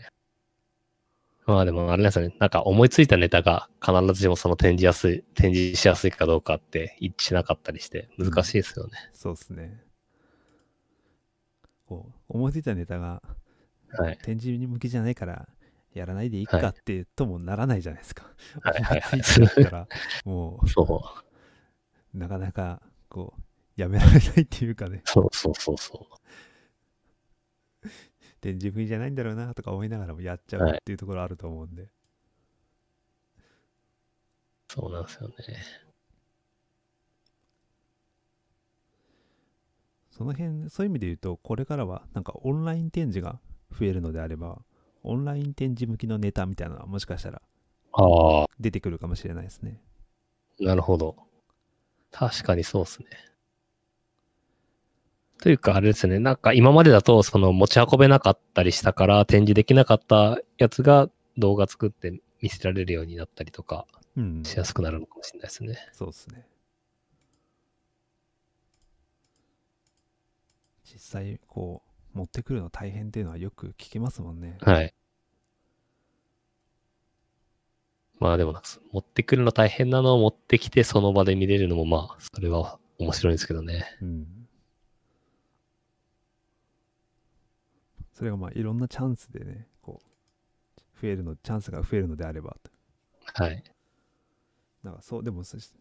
[1.46, 2.36] まあでもあれですよね。
[2.40, 8.94] なんか思いついたネタが必ずしもその展示やすい、展示しやすいかどうかって一致しなかったりして難しいですよね。
[9.14, 9.84] そうですね。
[11.88, 13.24] こう、思いついたネタが
[13.92, 14.18] はい。
[14.22, 15.50] 展示に向きじゃないから
[15.94, 18.30] やらないでいいかって、ともならないじゃないですか。
[18.62, 19.88] はいはいはい思いついたら、
[20.26, 21.02] も、そ
[22.14, 23.42] うなかなか、こう、
[23.76, 25.02] やめられないっていうかね。
[25.06, 25.10] う。
[25.10, 27.88] そうそうそうそう。
[28.42, 31.90] で、自分じゃないんだろうなとか思いながらもやっちゃうはいっていうところあると思うんで。
[34.70, 35.36] そうなんですよね。
[40.12, 43.40] その辺、そういう意味で言うと、これからはなんかオンライン展示が
[43.72, 44.62] 増えるのであれば、
[45.04, 47.42] オンライン展示向きのネタみたいなのはもしかしたら
[47.94, 49.82] ああ、出てくるかもしれないですね。
[50.60, 51.16] なるほど。
[52.12, 53.08] 確かにそうですね。
[55.42, 56.20] というか、あれですね。
[56.20, 63.86] なんか今までだと、その持ち運べなかったりしたから、展示できなかったやつが動画作って見せられるようになったりとか
[64.18, 64.44] うん。
[64.44, 65.78] しやすくなるのかもしれないですね。
[65.94, 66.46] そうですね。
[70.84, 74.58] 実際、こう、持ってくるの大変っていうのはよく聞きますもんね。
[74.62, 74.94] はい。
[78.20, 83.86] まあでも持ってくるの大変なのを持ってきて、その場で見れるのも、まあ、それは面白いんですけどね。
[84.02, 84.28] うん。
[88.12, 92.58] それがまあいろんなチャンスでね、こう、増えるの、チャンスが増えるのであれば、
[93.34, 93.64] はい。
[94.84, 95.72] なんかそう、でもそち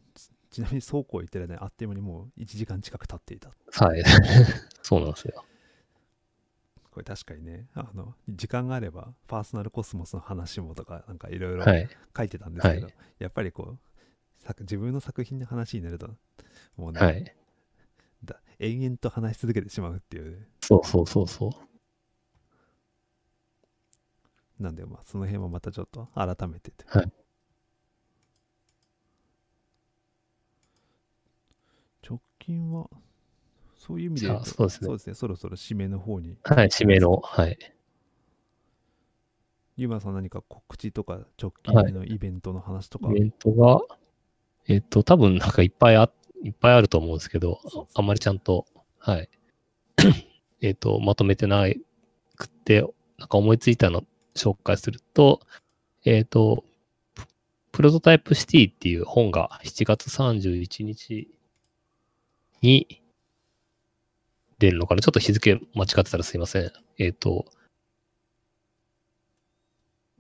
[0.51, 3.51] ちなみに倉庫行ってる間にあっという間にもう1時間近く経っていた。
[3.85, 4.03] はい。
[4.83, 5.45] そうなんですよ。
[6.99, 11.89] これ確かにね、あの、時間があれば、パーソナルコスモスの話もとか、なんかいろいろはい。
[12.17, 13.79] 書いてたんですけど、はいやっぱりこう、
[14.43, 16.09] 作自分の作品の話になると、
[16.77, 17.37] もうね、はい。
[18.25, 20.49] だ延々と話し続けてしまうっていうね。
[20.61, 21.49] そうそうそうそ
[24.59, 24.63] う。
[24.63, 26.85] なんで、まあ、その辺もまたちょっと改めてと。
[26.99, 27.13] はい
[32.03, 32.89] 直近は、
[33.89, 36.69] そういう意味で言うと、じゃあそうですねそろそろ締めの方に、はい。
[36.69, 37.59] 締めの、はい。
[39.79, 43.81] ゆうまさん何か告知とか直はい近のイベントの話とか、イベントが、
[44.67, 46.11] えっと、多分なんかいっぱいあ、
[46.45, 48.67] いっぱいあると思うんですけど、ああんまりちゃんと、
[48.99, 49.31] はい。
[50.61, 51.81] えっと、まとめてない
[52.37, 52.83] くって、
[53.17, 55.41] なんか思いついたの紹介すると、
[56.05, 56.63] えっと、
[57.15, 57.25] プ
[57.73, 61.31] プロトタイプシティっていう本が7月31日
[62.61, 62.98] に
[64.59, 65.01] 出るのかな？
[65.01, 66.73] ちょっと日付間違ってたらすいません。
[66.99, 67.47] えっ、と、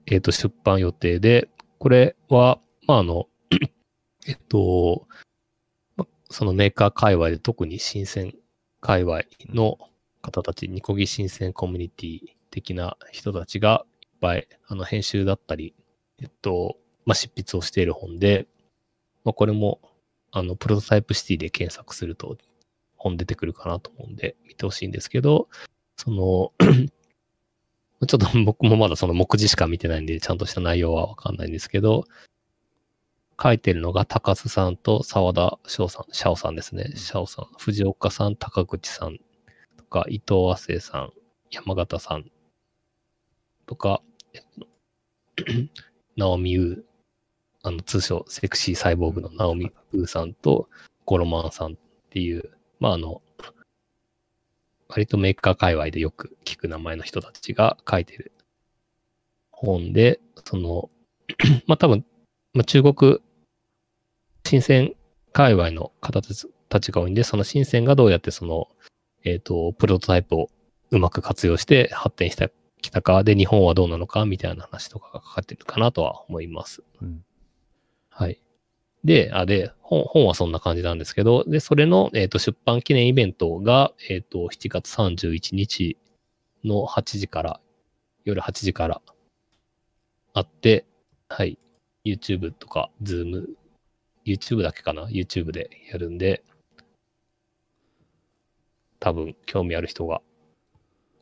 [0.06, 3.28] えっ、と、出版予定で、これは、まあ、あの、
[4.26, 5.06] えっと、
[6.30, 8.34] そのメーカー界隈で特に新鮮
[8.80, 9.78] 界隈の
[10.22, 12.20] 方たち、ニコギ新鮮コミュニティ
[12.50, 15.74] 的な人たちがいっぱい、あの、編集だったり、
[16.20, 18.46] えっと、まあ、執筆をしている本で、
[19.24, 19.80] まあ、これも、
[20.30, 22.36] あの、プロトタイプシティで検索すると
[22.98, 25.48] 本出てくるかなと思うんで、見てほしいんですけど、
[25.96, 26.52] その、
[28.06, 32.04] ちょっと僕もまだその目次しか見てないんで、ちゃんとした内容はわかんないんですけど、
[33.40, 36.92] 書いてるのが高須さんと沢田翔さん、シャオさんですね。
[36.96, 39.18] シャオさん、藤岡さん、高口さん。
[39.76, 41.12] とか、伊藤亜生さん、
[41.50, 42.30] 山形さん。
[43.66, 44.02] とか、
[44.34, 44.66] えっと、
[46.16, 46.82] ナオミウー、
[47.62, 50.68] あの、通称、セクシーサイボーグのナオミウーさんと、
[51.04, 51.76] ゴロマンさんっ
[52.10, 53.22] ていう、まあ、あの、
[54.88, 58.32] 割とメーカー界隈でよく聞く名前の人たちが書いてる
[59.50, 60.90] 本で、その、
[61.66, 62.04] まあ多分、
[62.54, 63.18] まあ、中国、
[64.46, 64.94] 新鮮
[65.32, 68.68] 界隈の方たちたちが多いんで、その新鮮がどうやってその、
[69.24, 70.48] えっ、と、プロトタイプを
[70.90, 76.82] うまく活用して発展してきたか、で、日本はどうなのか、みたいな話とかが書かれてるかなとは思います。
[77.02, 77.24] うん
[78.10, 78.40] はい。
[79.04, 85.96] で、あ、で、本、本はそんな感じなんですけど、で、それの、えっ、と、出版記念イベントが、えっ、と、7月31日
[86.64, 87.60] の8時から、
[88.24, 89.00] 夜8時から
[90.34, 90.84] あって、
[91.28, 91.58] はい。
[92.04, 93.46] YouTube とか、Zoom、
[94.26, 96.42] YouTube だけかな ?YouTube でやるんで、
[98.98, 100.20] 多分、興味ある人が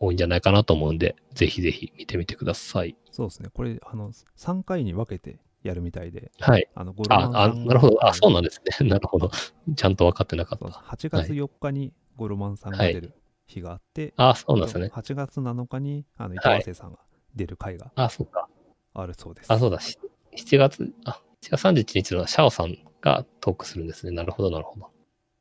[0.00, 2.96] 多いんじゃないかなと思うんで、ぜひぜひ見てみてください。
[3.10, 6.68] そうですね、これ、あの、3回に分けてやるみたいで、はい。
[6.74, 8.06] あの、ゴロマンあ、なるほど。
[8.06, 8.86] あ、そうはないんですね。
[8.88, 9.30] なるほど。
[9.74, 10.66] ちゃんと分かってなかった。
[10.66, 13.14] 8月4日にゴロマンさんが出る
[13.46, 14.90] 日があって、あ、そうなんですね。
[14.94, 16.98] 8月7日にあの伊藤さんが
[17.34, 18.48] 出る回があ、そうか。
[18.94, 19.52] あるそうです。
[19.52, 19.80] あ、そうだ。
[19.80, 19.98] し
[20.36, 24.12] 7月、あ、7月31日のシャオさんがトークするんですね。
[24.12, 24.90] なるほど、なるほど。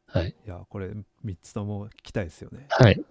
[0.07, 0.29] はい。
[0.29, 0.89] いや、これ
[1.25, 2.67] 3つとも聞きたいですよね。
[2.69, 2.95] はい。
[2.95, 3.03] い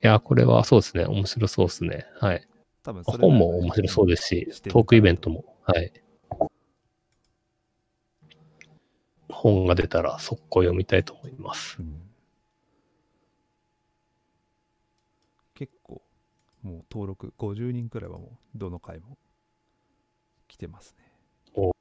[0.00, 1.04] や、これはそうですね。
[1.04, 2.06] 面白そうですね。
[2.18, 2.46] はい。
[2.82, 5.92] 多分それぞれ本も面白そうですしトークイベントも、はい。
[9.40, 11.76] 本が出たら速攻読みたいと思います。
[11.80, 12.10] うん
[15.60, 16.00] 結構、
[16.62, 19.18] もう登録50人くらいはもうどの回も
[20.48, 21.04] 来てますね。
[21.54, 21.72] お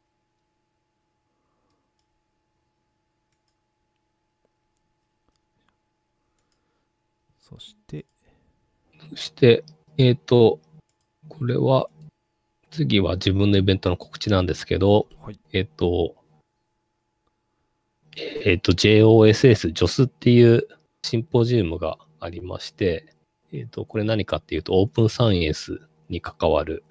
[7.40, 8.06] そして、
[9.12, 9.64] そして、
[9.98, 10.60] えっ、と、
[11.30, 11.90] これは、
[12.72, 15.40] 次は自分のイベントの告知なんですけど、はい。
[15.54, 16.19] えっ、と、
[18.46, 20.68] えっ、と、JOSS、JOS っていう
[21.04, 23.14] シンポジウムがありまして、
[23.52, 26.84] えっ、と、これ何かっていうと、オープンサイエンスに関わる、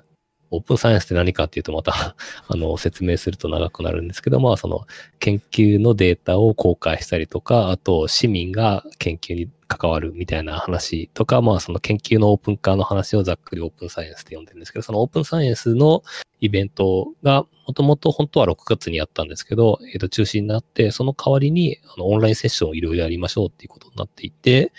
[0.51, 1.93] オープンサイエンスって何かっていうと、また
[2.49, 4.87] あの、説明すると長くなるんですけど、まあ、その、
[5.19, 16.03] 研究のデータを公開したりとか、あと、市民が研究に関わるみたいな話とか、まあ、その研究のオープン化の話をざっくりオープンサイエンスって呼んでるんですけど、そのオープンサイエンスの
[16.41, 24.73] イベントが、もともと本当は6月にやったんですけど、えっ、と、中止になって、その代わりに、あの、オンラインセッションをいろいろやりましょうっていうことになっていて、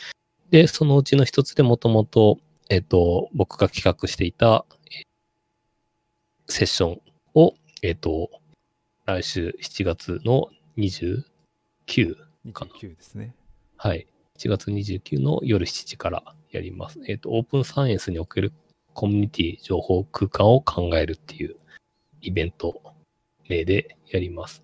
[0.49, 2.39] で、そのうちの一つでもともと、
[2.69, 4.65] えっ、と、僕が企画していた、
[6.49, 7.01] セッション
[7.35, 8.29] を、えっ、と、
[9.05, 12.15] 来週7月の29、
[12.53, 13.35] かな29ですね。
[13.77, 14.07] はい。
[14.39, 16.99] 7月29の夜7時からやります。
[17.07, 18.51] えっ、と、オープンサイエンスにおける
[18.95, 21.55] コミュニティ情報空間を考えるっていう
[22.21, 22.81] イベント
[23.47, 24.63] 名でやります。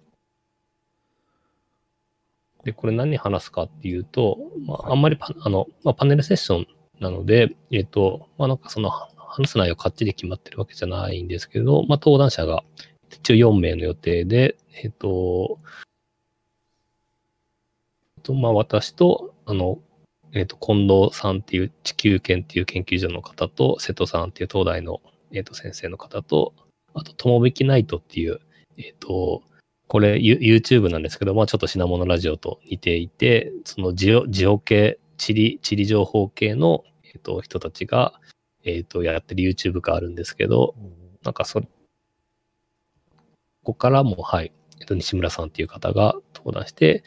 [2.63, 6.67] で、これ何話すかっていうと、まあ、あんまりパあの、まあ、パネルセッション
[6.99, 8.91] なので、えっ、と、まあ、なんかその
[9.35, 12.63] 話す内容かっちり決まってるわけじゃないんですけど、まあ、登壇者が
[13.11, 15.59] 一応4名の予定で、えっ、と、
[18.25, 19.79] と、まあ、私と、あの、
[20.33, 26.53] えっ、と、近藤さんっていう地球圏っていう研究所の方と、瀬戸さんっていう東大の、えっ、と、先生の方と、
[26.93, 28.41] あと、ともびきナイトっていう、
[28.77, 29.43] えっ、と、
[29.87, 38.19] これ、YouTube なんですけど、まあ、ちょっと品物ラジオと似ていて、そのジオ、ジオ系、地理、地理情報系の、えっ、と、人たちが、
[38.65, 40.75] えっ、と、やってる YouTube があるんですけど、
[41.23, 41.71] なんかそれ、こ
[43.63, 47.03] こからも、はい、えっと、西村さんっていう方が登壇して、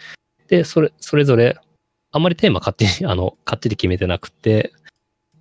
[0.46, 1.58] で、それ、それぞれ、
[2.10, 4.72] あんまりテーマ勝手に、 あの、かっちり決めてなくて、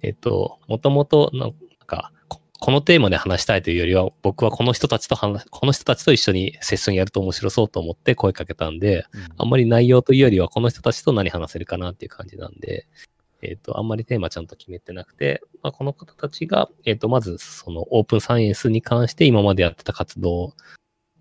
[0.02, 1.54] えっと、もともと、なん
[1.86, 9.28] か、ここのテーマで話したいというよりは、僕はこの人たちと話、この人たちと一緒にセッションやると面白そうと思って声かけたんで、うん。
[9.38, 12.88] あんまり内容というよりは、この人たちと何話せるかなっていう感じなんで、
[13.42, 20.54] えっ、と、あんまりテーマちゃんと決めてなくて、まあ、この方たちが、えっ、と、まず、そのオープンサイエンスに関して今までやってた活動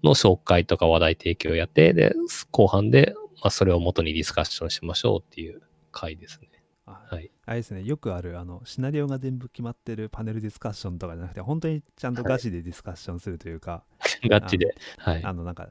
[0.03, 2.14] の紹介とか話題提供をやって、で、
[2.51, 5.62] 後半で、まあ、それを元にディスカッションしましょうっていう
[5.93, 6.49] 回ですね。
[6.87, 7.31] あはい。
[7.45, 13.85] あれですね、よくあるあのシナリオが全部決まってるパネルディスカッションとかじゃなくて、本当にちゃんとガチでディスカッションするというか、
[14.31, 14.75] ガチで。
[14.99, 15.25] はい。
[15.25, 15.69] あのなんか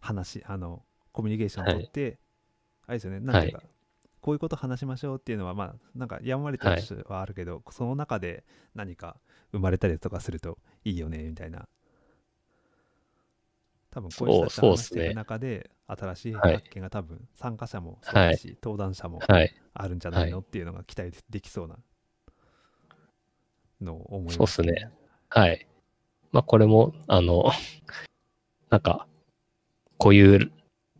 [0.00, 0.82] 話、あの
[1.12, 2.18] コミュニケーションを取って、
[2.86, 3.62] あれですよね、なんていうか、
[4.24, 8.42] こういうこと話しましょうっていうのは、まあ、なんかやんわりとはあるけど、その中で
[8.74, 9.18] 何か
[9.52, 11.68] 生まれたりとかするといいよね、みたいな。
[13.90, 19.20] 多分こういう人たちとそうそうっすね話してる中で、新しい発見が多分参加者もそうだし、登壇者も。
[19.74, 21.76] あるんじゃないの、っていうのが期待できそうな
[23.82, 24.90] のを思います、そうっすね。
[25.28, 25.66] はい。
[26.32, 27.50] まあ、これも、あの、
[28.70, 29.06] なんか、
[29.98, 30.50] こういう、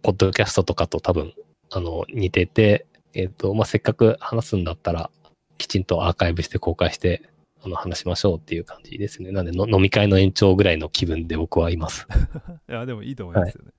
[0.02, 1.32] ポッドキャストとかと多分、
[1.70, 5.10] あの、似てて、えっ、と、まあ、せっかく話すんだったら、
[5.58, 7.22] きちんとアーカイブして公開して、
[7.62, 9.30] あの、話しましょうっていう感じですね。
[9.30, 12.06] なんでの、飲み会の延長ぐらいの気分で僕はいます。
[12.68, 13.72] いや、でもいいと思いますよね。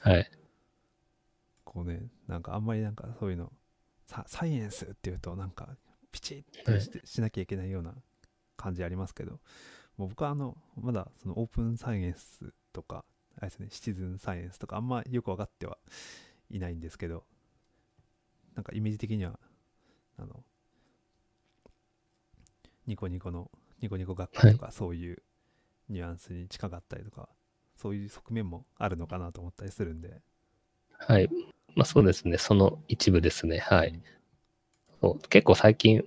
[0.00, 0.30] はい。
[1.64, 3.52] こうね、なんかあんまりなんかそういうの、
[4.06, 5.74] ササイエンスっていうとなんか
[6.10, 7.94] ピチッとして、しなきゃいけないような
[8.56, 9.40] 感じありますけど、
[9.96, 13.04] もう僕はあの、まだそのオープンサイエンスとか、
[13.38, 15.78] あれですね、シチズンサイエンスとかあんまよく分かっては
[16.50, 17.24] いないんですけど、
[18.54, 19.38] なんかイメージ的には、
[20.18, 20.44] あの、
[22.86, 23.50] ニコニコの、
[23.80, 25.22] ニコニコ学会とかそういう
[25.88, 27.28] ニュアンスに近かったりとか、
[27.76, 30.20] そういう側面もあるのかなと思ったりするんで、
[30.98, 31.28] はい。
[31.74, 32.38] まあ、そうですね。
[32.38, 33.58] その一部ですね。
[33.58, 34.00] はい。
[35.02, 36.04] う結構最近、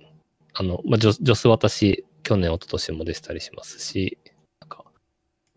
[0.54, 4.18] あの、まあ、ジョジョス私、去年、一昨年も出したりしますし、
[4.60, 4.84] なんか、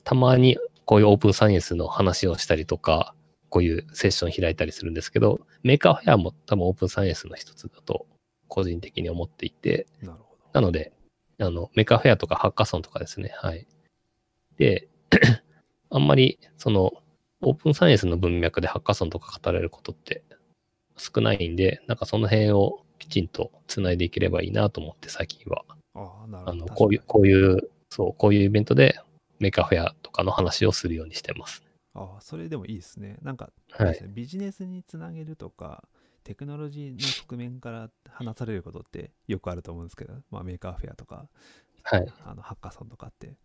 [0.03, 3.15] たまにこういうオープンサイエンスの話をしたりとか、
[3.49, 8.05] こういうセッション開いたりするんですけど、メーカーフェアも多分オープンサイエンスの一つだと、
[8.47, 10.39] 個人的に思っていて、なるほど。
[10.53, 10.91] なので、
[11.39, 13.31] あの、メーカーフェアとかハッカソンとかですね。
[13.35, 13.67] はい。
[14.57, 14.87] で、
[15.89, 16.91] あんまり、その、
[17.41, 20.23] オープンサイエンスの文脈でハッカソンとか語れることって
[20.97, 25.63] 少ないんで、なんかその辺をきちんと繋いでいければいいなと思って最近は、
[25.95, 26.51] ああ、なるほど。
[26.51, 28.99] あの、こういう、こういう、そう、こういうイベントで
[29.39, 31.63] メーカーフェアとかの話をするようにしてます。
[31.93, 33.17] ああ、それでもいいですね。
[33.21, 33.99] なんか、はい。
[34.09, 35.87] ビジネスにつなげるとか、
[36.23, 41.27] テクノロジーの側面から話されることってよくあると思うんですけど、まあ、メーカーフェアとか、
[41.83, 42.13] はい。
[42.25, 43.35] あのハッカソンとかって、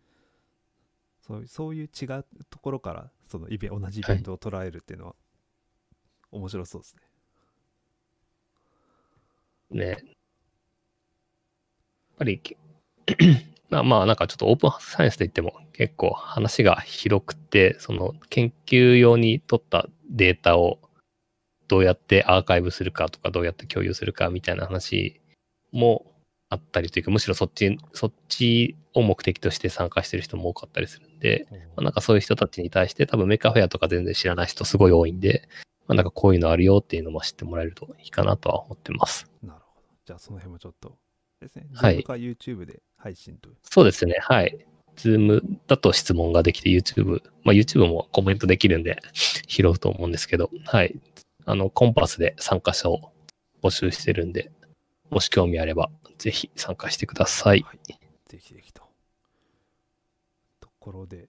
[1.23, 5.15] そういうそういう違うところからそのイベ同じイベントを捉えるっていうのは
[6.31, 7.03] 面白そうですね。
[9.71, 9.89] ね。
[9.89, 9.99] やっ
[12.19, 12.41] ぱり、
[13.83, 20.79] まあなんかちょっとオープンサイエンスといっても結構話が広くて、その研究用に取ったデータを
[21.69, 25.21] どうやってアーカイブするかとかどうやって共有するかみたいな話
[25.73, 26.07] も
[26.51, 35.49] あったりというか、むしろそっち、そっちを目的として参加してる人も多かったりするんで、まあ、なんかそういう人たちに対して多分メカフェアとか全然知らない人すごい多いんで、
[35.87, 39.29] まあ、なんかこういうのあるよっていうのも知ってもらえるといいかなとは思ってます。
[39.43, 39.87] なるほど。
[40.07, 40.97] じゃあその辺もちょっと
[41.45, 41.67] ですね。
[41.73, 43.51] はい Zoom か YouTube で配信と。
[43.63, 44.17] そうですね。
[44.21, 44.67] はい。
[44.97, 48.99] ズームだと質問ができて YouTube、まあ YouTube もコメントできるんで
[49.47, 50.99] 拾うと思うんですけど、はい。
[51.47, 53.13] あの、コンパスで参加者を
[53.63, 54.51] 募集してるんで、
[55.11, 57.61] もし興味あればぜひ参加してください。
[57.61, 57.79] はい。
[58.27, 58.83] ぜひぜひと。
[60.61, 61.29] ところで。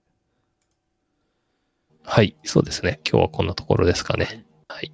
[2.02, 2.36] はい。
[2.44, 3.00] そうですね。
[3.04, 4.46] 今日はこんなところですかね。
[4.68, 4.92] はい。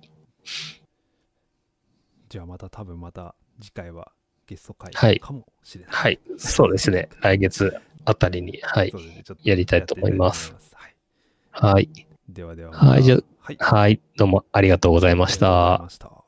[2.29, 4.13] じゃあまた多分また次回は
[4.47, 5.95] ゲストは会いかもしれない。
[5.95, 6.21] はい。
[6.37, 7.09] そうですね。
[7.21, 7.75] 来月
[8.05, 10.55] あたりに、はいねやりたいと思います。
[10.73, 10.95] はい。
[11.51, 11.89] はい。
[12.29, 12.73] ではでは。
[12.73, 13.57] はいじゃあはい。
[13.59, 14.01] はい。
[14.17, 15.17] どうもありがとうござい。
[15.17, 16.22] ました。